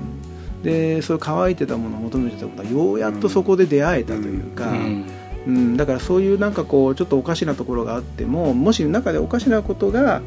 [0.63, 10.21] でそういう乾いてたものを求めてたことはようやっとそこで出会えたというか、うんだからそういうなんかこうちょっとおかしなところがあってももし中でおかしなことが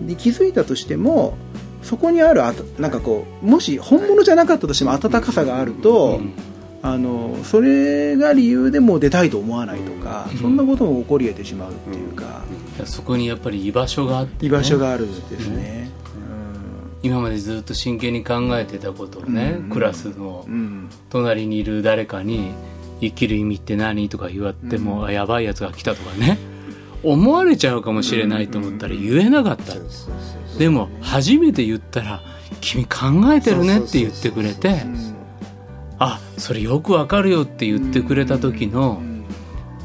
[0.00, 1.36] に気づいたとしても
[1.82, 6.20] そこにあるあたなんかこうもし本物じゃなかったとしても温かさがあると、
[6.82, 10.38] あのそれが理由でもう出たいと思わないとか、うん。
[10.38, 12.42] そんなことも起こり得てしまうっていうか、
[12.86, 15.90] そこにやっぱり居場所があってね、居場所があるんですね。
[17.02, 19.70] 今までずっと真剣に考えてたことをね、うん。
[19.70, 20.52] クラスのうん。
[20.52, 22.52] うん隣にいる誰かに
[23.00, 26.38] 生きる意味って何とか言われても、あやばいやつが来たとかね。
[27.02, 29.74] 思われちゃうかもしれないと思ったら言えなかった、
[30.58, 32.22] でも初めて言ったら
[32.60, 35.14] 「君考えてるね」って言ってくれてうん
[35.98, 39.09] 「あそれよくわかるよ」って言ってくれた時のうん「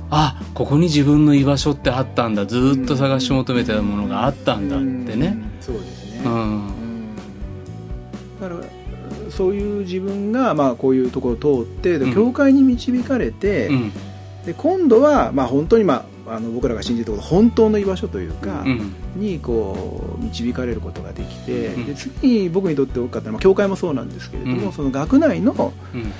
[0.09, 2.45] あここに自分の居場所ってあったんだ。
[2.45, 5.27] ずーっと探し求めてたものがあったんだってね。
[5.27, 6.33] うんそうですね、うん。
[6.33, 7.15] うん。
[8.39, 13.91] だからそういう自分がまあこういうところを通って教会に導かれて、うん。
[14.45, 18.93] で今度はまあ本当に、まあ、あの僕らが信じてるところ本当の居場所というか、うん。
[19.15, 21.85] にこう導かれることができて、うん。
[21.87, 24.71] で次に僕にとって大きかったのは、まあ、教会もそうなんですけれども、うん。
[24.71, 26.13] その学内のうん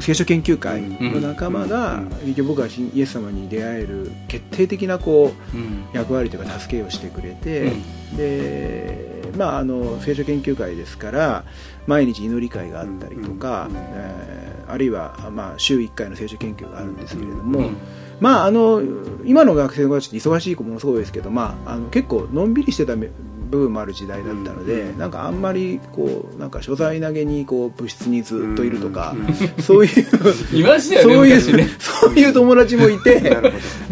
[0.00, 2.02] 聖書研究会の仲間が、
[2.46, 5.84] 僕はイエス様に出会える決定的なこううん。
[5.92, 7.72] 役割というか助けをしてくれて、
[8.12, 8.16] うん。
[8.16, 11.44] でまああの聖書研究会ですから
[11.86, 13.76] 毎日祈り会があったりとか、うん。
[13.76, 17.76] えーあるいは、まあ、週1回の聖書研究があるんですけれども、うん。
[18.20, 18.82] まああの
[19.24, 23.08] 今の学生の子たちって忙しい子ものすごいですけど、まあ、あの結構のんびりしてため
[23.52, 30.06] 部分もある時代だったので、うんなんかあんまりこうなんか所在投げにこう部室にずっといるとか、うんそういう
[30.56, 31.68] いましたよねそういう、昔ね。
[31.78, 33.48] そういう友達もいてなるほど。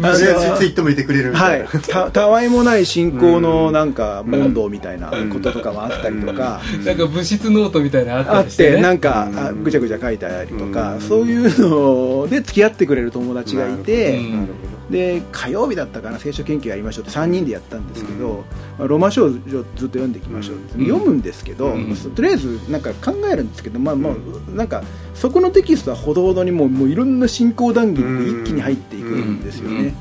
[0.09, 1.59] あのでついついともいてくれるみたはい。
[1.59, 9.39] いな、たたわいもない信仰のなんか問答みたいなこととかもあったりとか、なんか物質ノートみたいなのあったあっりして、ね、てなんかうん。
[9.39, 11.01] あぐちゃぐちゃ書いてありとか、うん。
[11.01, 14.31] そういうので付き合ってくれる友達がいて、うん。
[14.31, 14.47] なる
[14.91, 18.43] で火曜日だったかな聖書研究やりましょうって3人でやったんですけど、
[18.77, 20.85] まあ、ローマ書をずっと読んでいきましょうって、うん。
[20.87, 21.95] 読むんですけど、うん。
[21.95, 24.13] とりあえずなんか考えるんですけど、まあまあ、
[24.51, 24.83] なんか
[25.15, 29.95] そこのテキストはほどほどにもうもういろんな信仰談義に一気に入っていくんですよね、うん。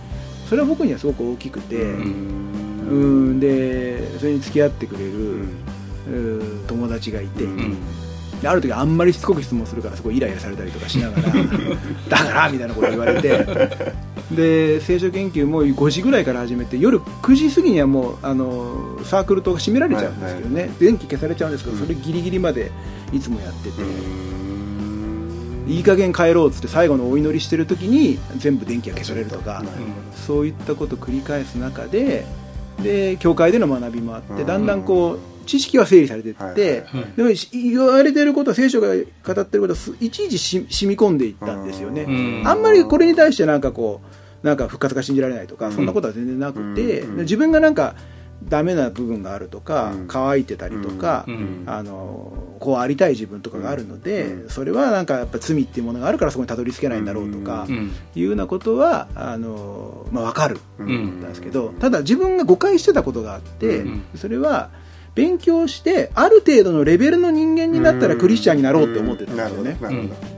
[0.48, 3.40] それは僕にはすごく大きくて、うん。
[3.40, 5.46] でそれに付き合ってくれる、
[6.66, 7.76] 友達がいて、うん
[8.40, 11.22] である時あんまりしつこく質問するからすごいイライラされたりとかしながら
[12.08, 14.10] だからみたいなこと言われて。
[14.30, 22.70] で聖書研究も5時ぐらいから始めて夜9時過ぎにはもうあのサークルとか閉められちゃうんですけどね、電気消されちゃうんですけどそれギリギリまで
[23.12, 23.82] いつもやってて、
[25.66, 29.64] いい加減帰ろうっつって最後のお祈りしてる時に全部電気が消されるとか、
[30.14, 32.24] そういったことを繰り返す中で
[32.80, 36.70] で教会での学びもあって、うんだんだんこう知識は整理されていって、はいはい。
[36.76, 42.42] はいでもし言われてることは聖書が語ってることはすいちいちし染み込んでいったんですよね、うん。
[42.46, 44.00] あんまりこれに対してなんかこ
[44.44, 45.72] うなんか復活が信じられないとか、うん。
[45.72, 47.16] そんなことは全然なくて、うん。
[47.16, 47.96] で自分がなんか
[48.48, 50.04] ダメな部分があるとか、うん。
[50.08, 51.64] 乾いてたりとか、うん。
[51.66, 54.48] あのこうありたい自分とかがあるので、うん。
[54.48, 57.90] それはなんかやっぱ罪っていうものがあるからそこにたどり着けないんだろうとか、うん。
[58.14, 61.18] いうようなことはあの、まあ、分かるうん。
[61.18, 64.02] んですけどただ自分が誤解してたことがあって、うん。
[64.14, 64.70] それは
[65.14, 69.76] 勉強してある程度のレベルの人間になったらクリスチャンになろうって思ってたんですよね。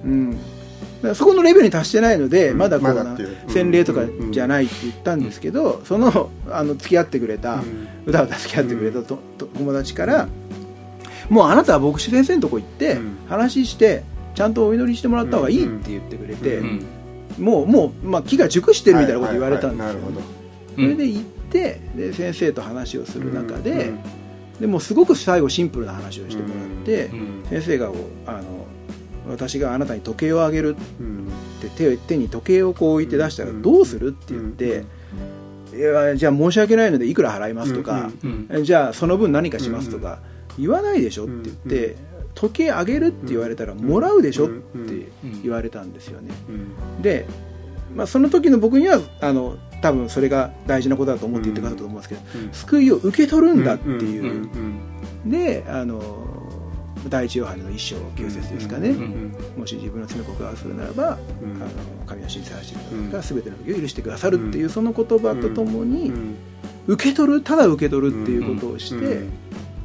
[0.04, 0.38] うん。
[1.14, 2.58] そこのレベルに達してないので、うん。
[2.58, 3.16] まだこうな
[3.48, 7.88] 洗礼とかじゃないって言ったんですけど、そのあの付き合ってくれた、うん。
[8.06, 10.28] 歌を付き合ってくれたとと友達から、
[11.28, 13.16] もうあなたは牧師先生のとこ行って、うん。
[13.28, 14.04] 話して
[14.34, 16.86] ちゃんとお祈りしてもらった方がいいって言ってくれて、うん。
[17.38, 20.00] もうもう、まあ、木が熟してるみたいなこと言われたんですよ、
[20.74, 23.98] それで行ってで先生と話をする中で、うん
[24.62, 27.44] でもうすごく最後シンプルな話をしてもらって、うん。
[27.50, 27.90] 先生が
[28.26, 28.42] あの
[29.28, 31.26] 私があなたに時計をあげるうん。
[31.58, 33.62] って手手に時計をこう置いて出したらうん。
[33.62, 34.84] どうするって言って、
[35.76, 40.20] いやじゃあ申し訳ないのでいくら払いますとか、うんじゃあその分何かしますとか
[40.56, 45.06] 言わないでしょって言って、うん時計あげるって言われたらもらうでしょっうんて
[45.42, 46.32] 言われたんですよね。
[46.48, 47.02] うん。
[47.02, 47.26] で、
[47.94, 52.52] まあ、その時の僕にはあの多分それが大事なことだと思って言ってくださったと思うんですけど、うん。
[52.52, 56.00] 救いを受け取るんだっていう、んんであの
[57.08, 61.56] 第一ヨハネの一章九節ですかね、うんもし自分の罪を告白するならば、うん。
[61.56, 61.70] あの
[62.06, 66.36] 神は真実を走るから全ての時を許してくださるっていうその言葉とともに、うん。
[66.86, 69.32] 受け取るただ受け取るっていうことをして、うん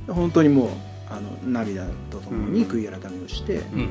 [0.08, 0.70] 本当にもう
[1.10, 3.90] あの涙とともに悔い改めをして、うん。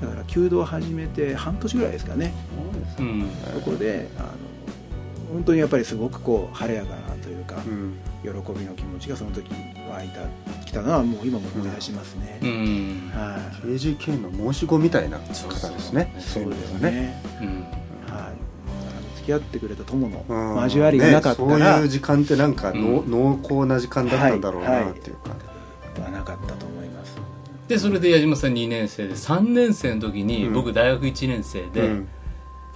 [0.00, 2.32] だから弓道を始めて半年ぐらいですかね。
[2.98, 4.28] うんそこであの
[5.32, 7.98] 本当にやっぱりすごくこう晴れやかなというか、うん。
[8.22, 13.10] 喜びの気持ちがその時湧いたきたのはもう今も思い出しますね、うん。
[13.14, 13.66] はい。
[13.66, 16.14] KGK の申し子みたいな方ですね。
[16.18, 17.22] そうですね。
[17.40, 17.48] うん。
[18.12, 19.16] はい。
[19.16, 23.10] 付き合ってくれた友のうん交わりがなかったねら、そういう時間ってなんかの、うん。
[23.10, 25.30] 濃厚な時間だったんだろうなっていうか、
[26.02, 27.16] はなかったと思います。
[27.68, 30.52] でそれで矢島さん2年生で3年生の時にうん。
[30.54, 32.08] 僕大学1年生でうん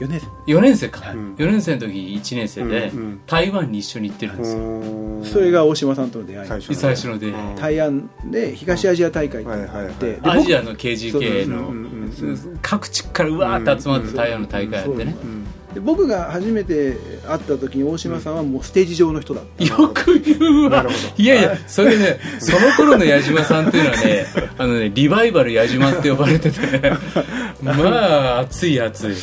[0.05, 1.13] 4年4年生か。
[1.13, 1.35] うん。
[1.37, 3.21] 4年生の時1年生でうんうん。
[3.27, 4.59] 台湾に一緒に行ってるんですよ。
[4.59, 6.75] うんそれが大島さんとの出会い。
[6.75, 7.51] 最初の出会い。
[7.51, 7.57] うん。
[7.57, 10.15] 台湾で東アジア大会っていうのがあって、はい。
[10.15, 15.17] で僕アジアの KGK のうんうんうん各地からうわーって集まって台湾の大会やってね。
[15.23, 20.71] うんで僕が初めて会った時に大島さんはもうステージ上の人だった、よく言うわ。
[20.71, 21.23] なるほど。
[21.23, 24.27] いやいやそれねその頃の矢島さんっていうのはね
[24.59, 26.61] あのねリバイバル矢島って呼ばれてて。
[26.61, 26.93] ね
[27.63, 29.15] まあ熱い熱い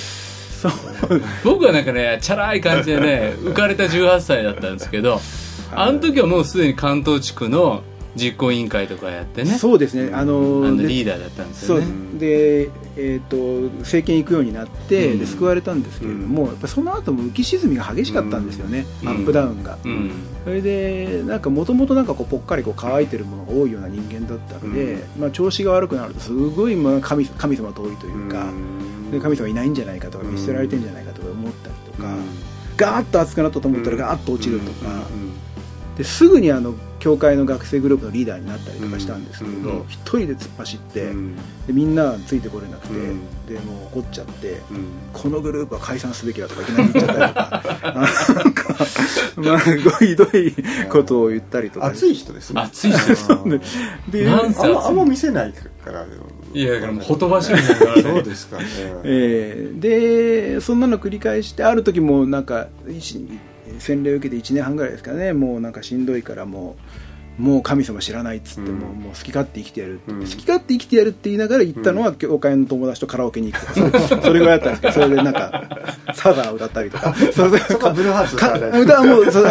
[0.60, 0.68] そ
[1.16, 5.22] う僕はなんかねチャラい感じでね浮かれた18歳だったんですけど
[5.72, 7.84] あの時はもうすでに関東地区の
[8.16, 10.12] 実行委員会とかやってねそうですね。
[10.14, 11.86] あのあのでリーダーだったんですよね。
[12.18, 15.20] で、えー、と政権行くようになって、うん。
[15.20, 19.08] で救われたんですけれども、やっぱその後も浮き沈みが激しかったんですよね、うん。
[19.10, 20.12] アップダウンが、うん。
[20.44, 28.48] それでなんかもともとなんかこうぽっかりこう乾いてるものが多いような人間だったので、まあ、調子が悪くなるとすごいまあ神神様遠いというか、
[29.12, 32.16] で神様いないんじゃないかとか見捨てられてんじゃないかとか思ったりとか、
[32.78, 34.88] ガーッと熱くなったと思ったらガーッと落ちるとか、
[35.98, 39.64] ですぐにあの教会の学生グループのリーダーになったりとかしたんですけれうん。
[39.64, 41.06] ど一、人で突っ走って、
[41.68, 43.46] でみんなついてこれなくて、うん。
[43.48, 44.62] でもう怒っちゃって、
[45.14, 48.34] このグループは解散すべきだとかいきなり言っちゃったりとか。
[48.34, 48.76] なんか、
[49.38, 50.56] まあ、すごいひどい
[50.90, 51.88] ことを言ったりとか。
[51.88, 52.62] 熱い人ですね。
[52.62, 53.28] 熱い人です
[54.12, 56.06] でなんせあんまあんま見せないから
[56.54, 58.02] いやだからもうほとばしるんだからね。
[58.02, 58.66] そうですかね。
[59.04, 63.28] えーでそんなの繰り返してある時もなんか一
[63.78, 65.34] 洗礼を受けて1年半ぐらいですかね。
[65.34, 67.09] もうなんかしんどいからもう
[67.40, 68.80] もう神様知らないっつって、うん。
[68.80, 73.92] もうもう好き勝手生きてやる好き勝手生きてやるって言いながら行ったのは、教会の友達とカラオケに行く。
[73.92, 75.64] と かそれぐらいだったんですけどそれでなんか
[76.14, 77.16] サザー歌ったりとか。
[77.34, 79.46] それでそこはブルーハーツか歌はもうそう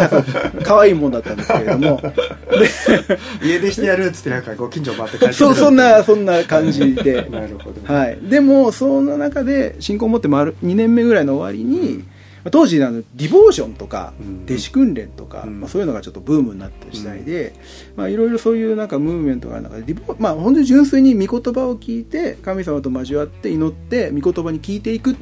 [0.63, 2.01] 可愛いもんだったんですけれども。
[3.41, 7.27] 家出してやるっつってなんかご近所回って帰ってそうそんなそんな感じで。
[7.31, 7.93] なるほど。
[7.93, 12.18] はい、でもその中で信仰を持って回る2年目ぐらいの終わりに、まあ
[12.49, 14.43] 当時あのディボーションとかうん。
[14.45, 15.59] 弟子訓練とか、うん。
[15.59, 17.53] まあ、そういうのがちょっとブームになった時代で、
[17.95, 25.15] まあ、いろいろそういうなんかムーブメントがある中でディボ、まあ、本当に純粋に御言葉を聞いて神様と交わって祈って御言葉に聞いていくっ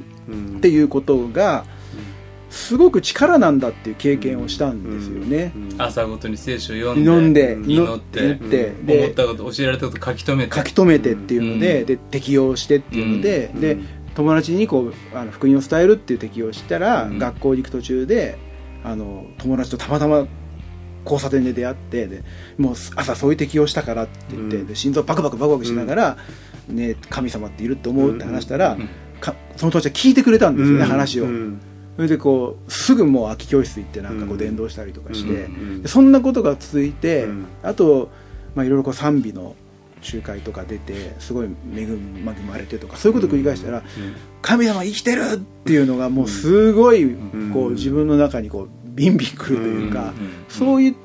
[0.61, 1.65] ていうことが
[2.49, 5.51] すごく力なんだっていう経験をしたんですよね。
[5.78, 10.55] 朝ごとに聖書を読んで飲んで祈って祈って思でったこと教えられたこと書き留めて。
[10.55, 11.86] 書き留めてっていうので,、うん。
[11.86, 13.61] で適用してっていうので,、うん。
[13.61, 13.78] で
[14.18, 17.20] 友達にこうあの福音を伝えるっていう適用したら、うん。
[17.20, 18.39] 学校に行く途中で
[18.84, 20.28] あの友達とたまたま
[21.03, 22.24] 交差点で出会ってで
[22.57, 24.68] もう朝そういう適用したからって言って、うん。
[24.68, 26.18] で心臓バクバクバクバクしながら、
[26.68, 28.89] ね、神様っているって思うって話したら、うん。
[29.22, 31.61] かその友達は聞いてくれたんですよね、話を、うん。
[31.95, 34.38] それでこうすぐもう空き教室行ってなんかこううん。
[34.39, 35.82] 伝道したりとかして、うん。
[35.84, 37.45] でそんなことが続いて、うん。
[37.61, 38.09] あと、
[38.55, 39.55] まあ、いろいろこう賛美の
[40.07, 43.83] 集会とか出てすごい恵まれてとかそういうことを繰り返したら、
[44.41, 50.95] 神様生きてるっていうのがもうすごいんこう自分の中にこうビンビンくるというか、うんそういっ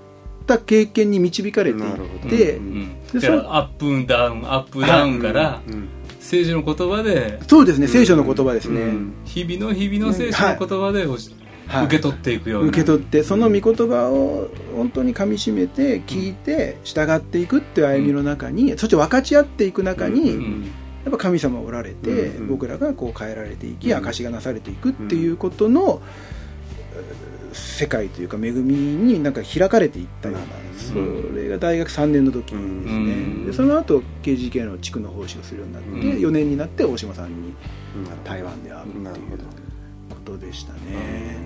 [0.46, 2.60] た経験に導かれていて、
[3.12, 5.88] でだからアップダウンアップダウンからうん
[6.20, 9.12] 聖書の言葉でそうですね聖書の言葉ですね、うん。
[9.24, 11.04] 日々の日々の聖書の言葉で
[11.66, 12.68] 受け取っていくような。
[12.68, 20.70] 受け取ってその御言葉を本当にかみしめて聞いて従っていくっていう歩みの中に、そして分かち合っていく中に、うん
[21.02, 23.96] やっぱ神様おられて、うん僕らがこう変えられていき、うん。
[23.96, 26.00] 証しがなされていくっていうことの、
[26.94, 31.30] えー世界というか恵みになんか開かれていったような、うん。
[31.30, 33.46] それが大学3年の時ですね、うん。
[33.46, 36.00] でその後 KGK の地区の奉仕をするようになって、うん。
[36.00, 37.54] 4年になって大島さんに
[38.24, 39.38] 台湾で会うっていう
[40.22, 41.36] ことでしたね、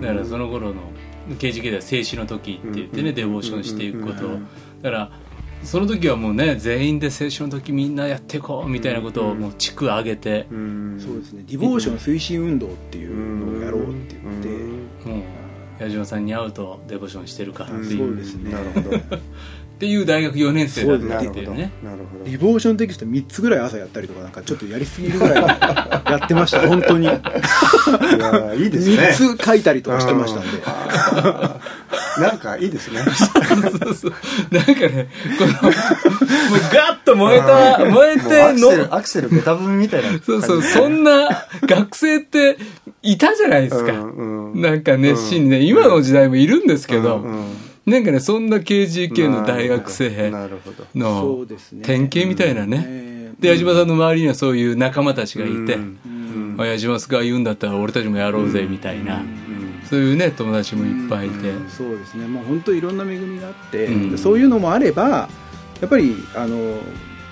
[0.00, 0.82] だからその頃の
[1.38, 4.46] KGK では静止の時って言ってね、うんデボーションしていくこと、うん
[4.82, 5.10] だから
[5.62, 10.98] その時はもうね全員で静止の時みんなやっていこうみたいなことをもう地区上げて、うん。
[10.98, 11.44] そうですね。
[11.46, 15.18] ディボーション推進運動っていうのをやろうって言って、うん。
[15.18, 15.22] も
[15.78, 17.78] う矢島さんに会うとデボーションしてるかってう。
[17.78, 17.84] ん。
[17.84, 18.52] いう,、そうですね。
[18.52, 19.18] なるほど
[19.80, 21.72] っていう大学4年生だったっていうね。
[21.82, 22.24] なるほど。
[22.26, 26.60] リボーションテキスト3つぐらい朝やったりとかなんかちょっとやりすぎるぐらいやってました。
[26.68, 27.06] 本当に。
[27.06, 27.16] いや
[28.54, 28.96] いいですね。
[29.18, 30.48] 3つ書いたりとかしてましたんで。
[30.58, 31.60] うん
[32.20, 33.00] なんかいいですね。
[33.00, 34.12] そうそう
[34.50, 35.08] なんかね
[35.38, 35.72] このもう
[36.72, 40.62] ガッと燃えた燃えてのアクセルベタ踏みみたいなそうそう。
[40.62, 42.58] そんな学生って
[43.02, 44.60] いたじゃないですか、うんうん。
[44.60, 50.30] なんか熱心にね、今の時代もいるんですけど、うんうんなんかねそんな KGK の大学生
[50.94, 51.46] の
[51.82, 53.10] 典型みたいなね、えー
[53.40, 55.98] で矢島さんの周りにはそういう仲間たちがいて、うん。
[56.04, 56.60] うん。
[56.60, 59.22] あ矢島が言うんだったら俺たちもやろうぜみたいな、
[59.88, 62.26] そういうね友達もいっぱいいて、そうですね。
[62.26, 64.10] もう本当いろんな恵みがあって、うん。
[64.10, 65.28] でそういうのもあれば
[65.80, 66.78] やっぱりあの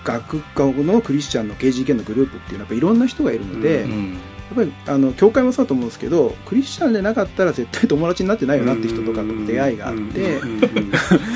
[0.04, 4.12] 学校のクリスチャンの KGK のグループっていうのはやっぱいろんな人がいるので、うん。
[4.12, 4.18] や
[4.52, 10.40] っぱりあの教会もそうだと思うんですけどクリスチャンでなかったら絶対友達になってないよなって人とかと出会いがあって、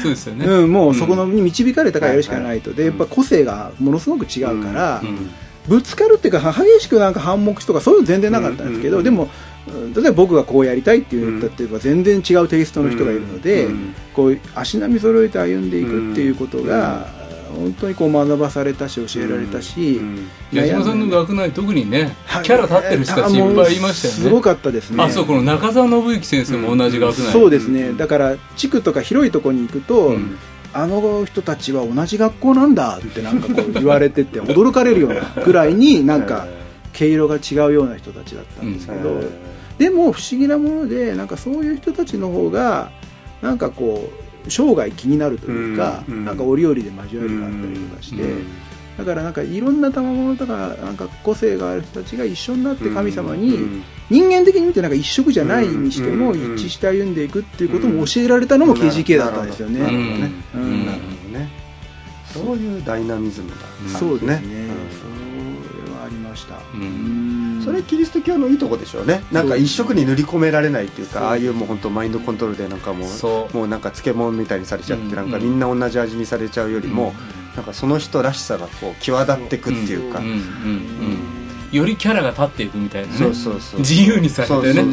[0.02, 5.30] そうですよね、うん、もうそこのに導かれたからやるしかないと、はいでやっぱ個性がものすごく違うから、うん
[5.68, 9.28] ぶつかるっていうか激しくなんか反目とかそういうの全然なかったんですけど、うんでも
[9.94, 17.06] 例えば僕がこうやりたいって言ったっていうか全然違うテイストの人がいるので、うんこう足並み揃えて歩んでいくっていうことが、
[17.52, 22.44] 本当にこう学ばされたし教えられたし、うん矢島さんの学内特にね、はい。
[22.44, 24.20] キャラ立ってる人たちいっぱいいましたよね。
[24.20, 25.02] すごかったですね。
[25.02, 27.92] あそうこの中澤信之先生も同じ学内、そうですね。
[27.94, 30.38] だから地区とか広いところに行くと、うん。
[30.74, 36.46] あの人たちは同じ学校なんだってなんかこう言われてて 驚かれるようなぐらいになんか
[36.94, 39.20] 毛色が違うような人たちだったんですけど、
[39.78, 42.90] でも不思議なものでなんかそういう人たちの方が
[43.42, 48.46] なんかこう生涯気になるというか、うんなんか折々で交わりがあったりとかして、うん
[48.96, 59.80] だからなんかいろんな賜物とかなんか個性がある人たちが一緒になって神様に、人間的に見てなんか一色じゃないにしてもうん一致して歩んでいくっていうことも教えられたのも KGK だったんですよね。
[59.80, 59.98] なるほ
[61.32, 61.48] どね。
[62.32, 63.56] そういうダイナミズムだ
[63.98, 64.42] そうですね。
[66.32, 66.56] ました。
[66.74, 66.80] うん。
[66.80, 66.84] う
[67.60, 69.22] んそれキリスト教のいいとこでしょうね。
[69.30, 73.54] なんか一色に塗り込められないっていうそうかああいうもう本当マインドコントロールでなんかもそう。
[73.54, 77.14] うもうなんか漬物みたいにされちゃってうんなんかみんな同じ味にされちゃうよりも
[77.54, 80.18] なんかその人らしさがこう際立ってくっていうか。
[80.18, 81.18] うんうんうん
[81.72, 83.18] よりキャラが立っていくみたいなね。
[83.18, 83.80] そうそうそう。
[83.80, 84.60] 自由にされてね。
[84.60, 84.92] そうそう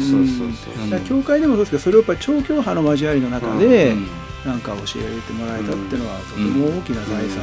[0.74, 0.86] そうう。
[0.86, 0.90] ん。
[0.90, 4.06] だから教会でもそうですけどそれをやっぱり超教派の交わりの中で、うん
[4.46, 7.42] なんか教えてもらえたっていうのはとても大きな財産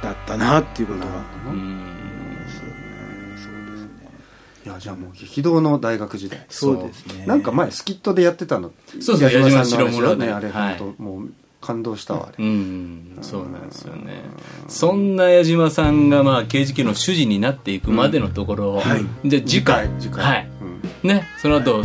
[0.00, 1.06] だったなっていうことが、
[1.48, 1.95] うん
[4.66, 6.44] いやじゃあもう激動の大学時代。
[6.48, 7.24] そうですね。
[7.24, 8.72] なんか前スキットでやってたの。
[9.00, 10.76] そうそう矢島さんの矢島話白村でねあれはい。
[10.76, 12.44] 本当もう感動したわあれ。
[12.44, 14.22] うんそうなんですよね。
[14.66, 19.06] そんな矢島さんがまあ刑事系の主事になっていくまでのところを、はい。
[19.24, 19.88] じゃあ次回。
[20.00, 20.48] 次回はい。
[20.60, 21.08] うん。
[21.08, 21.84] ねその後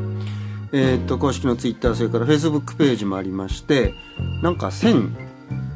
[0.73, 3.95] えーっと公式のツイッターそれからフェイスブックページもありまして
[4.43, 5.24] なんか1000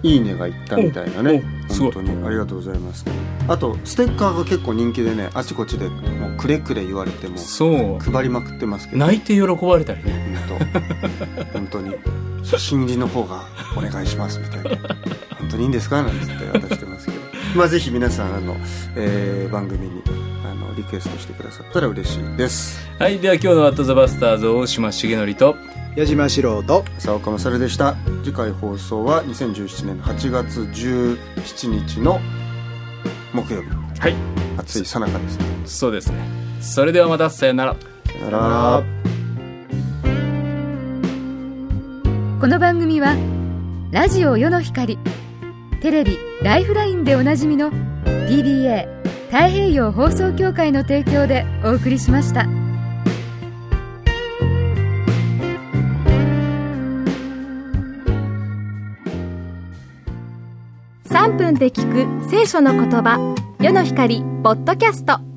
[0.02, 1.42] いいねがいったみたいなね。
[1.68, 2.10] 本当に。
[2.24, 3.04] ありがとうございます。
[3.48, 7.98] あとステッカーが結構人気でねあちこちでもうくれくれ言われてもそう。
[7.98, 8.98] 配りまくってますけど。
[8.98, 10.38] 泣いて喜ばれたりね。
[10.48, 10.58] 本
[11.52, 11.58] 当。
[11.58, 11.94] 本当に。
[12.44, 13.42] 写真入りの方が
[13.76, 14.70] お願いしますみたいな。
[15.38, 16.02] 本当にいいんですか？
[16.02, 17.18] なんつって渡してますけど。
[17.56, 18.56] まあぜひ皆さんあの、
[18.96, 20.02] えー番組に
[20.44, 22.78] あのリクエストしてくださったら嬉しいです。
[22.98, 23.18] はい。
[23.18, 25.56] では今日の「ワット・ザ・バスターズ」大島重則と
[25.96, 26.84] 矢島四郎と。
[26.98, 27.96] 浅岡勝でした。
[28.22, 32.20] 次回放送は2017年8月17日の
[33.32, 33.68] 木曜日。
[34.00, 34.14] はい。
[34.58, 35.44] 暑いさなかですね。
[35.64, 36.18] そうですね。
[36.60, 37.76] それではまたさよなら。
[38.06, 38.98] さよなら。
[42.40, 43.16] この番組は
[43.90, 44.96] ラジオ世の光
[45.82, 47.72] テレビ「ライフライン」でおなじみの
[48.28, 48.86] PBA
[49.26, 52.57] 太平洋放送協会の提供でお送りしました。
[61.28, 63.18] 3分で聞く聖書の言葉
[63.60, 65.27] 世の光ポッドキャスト。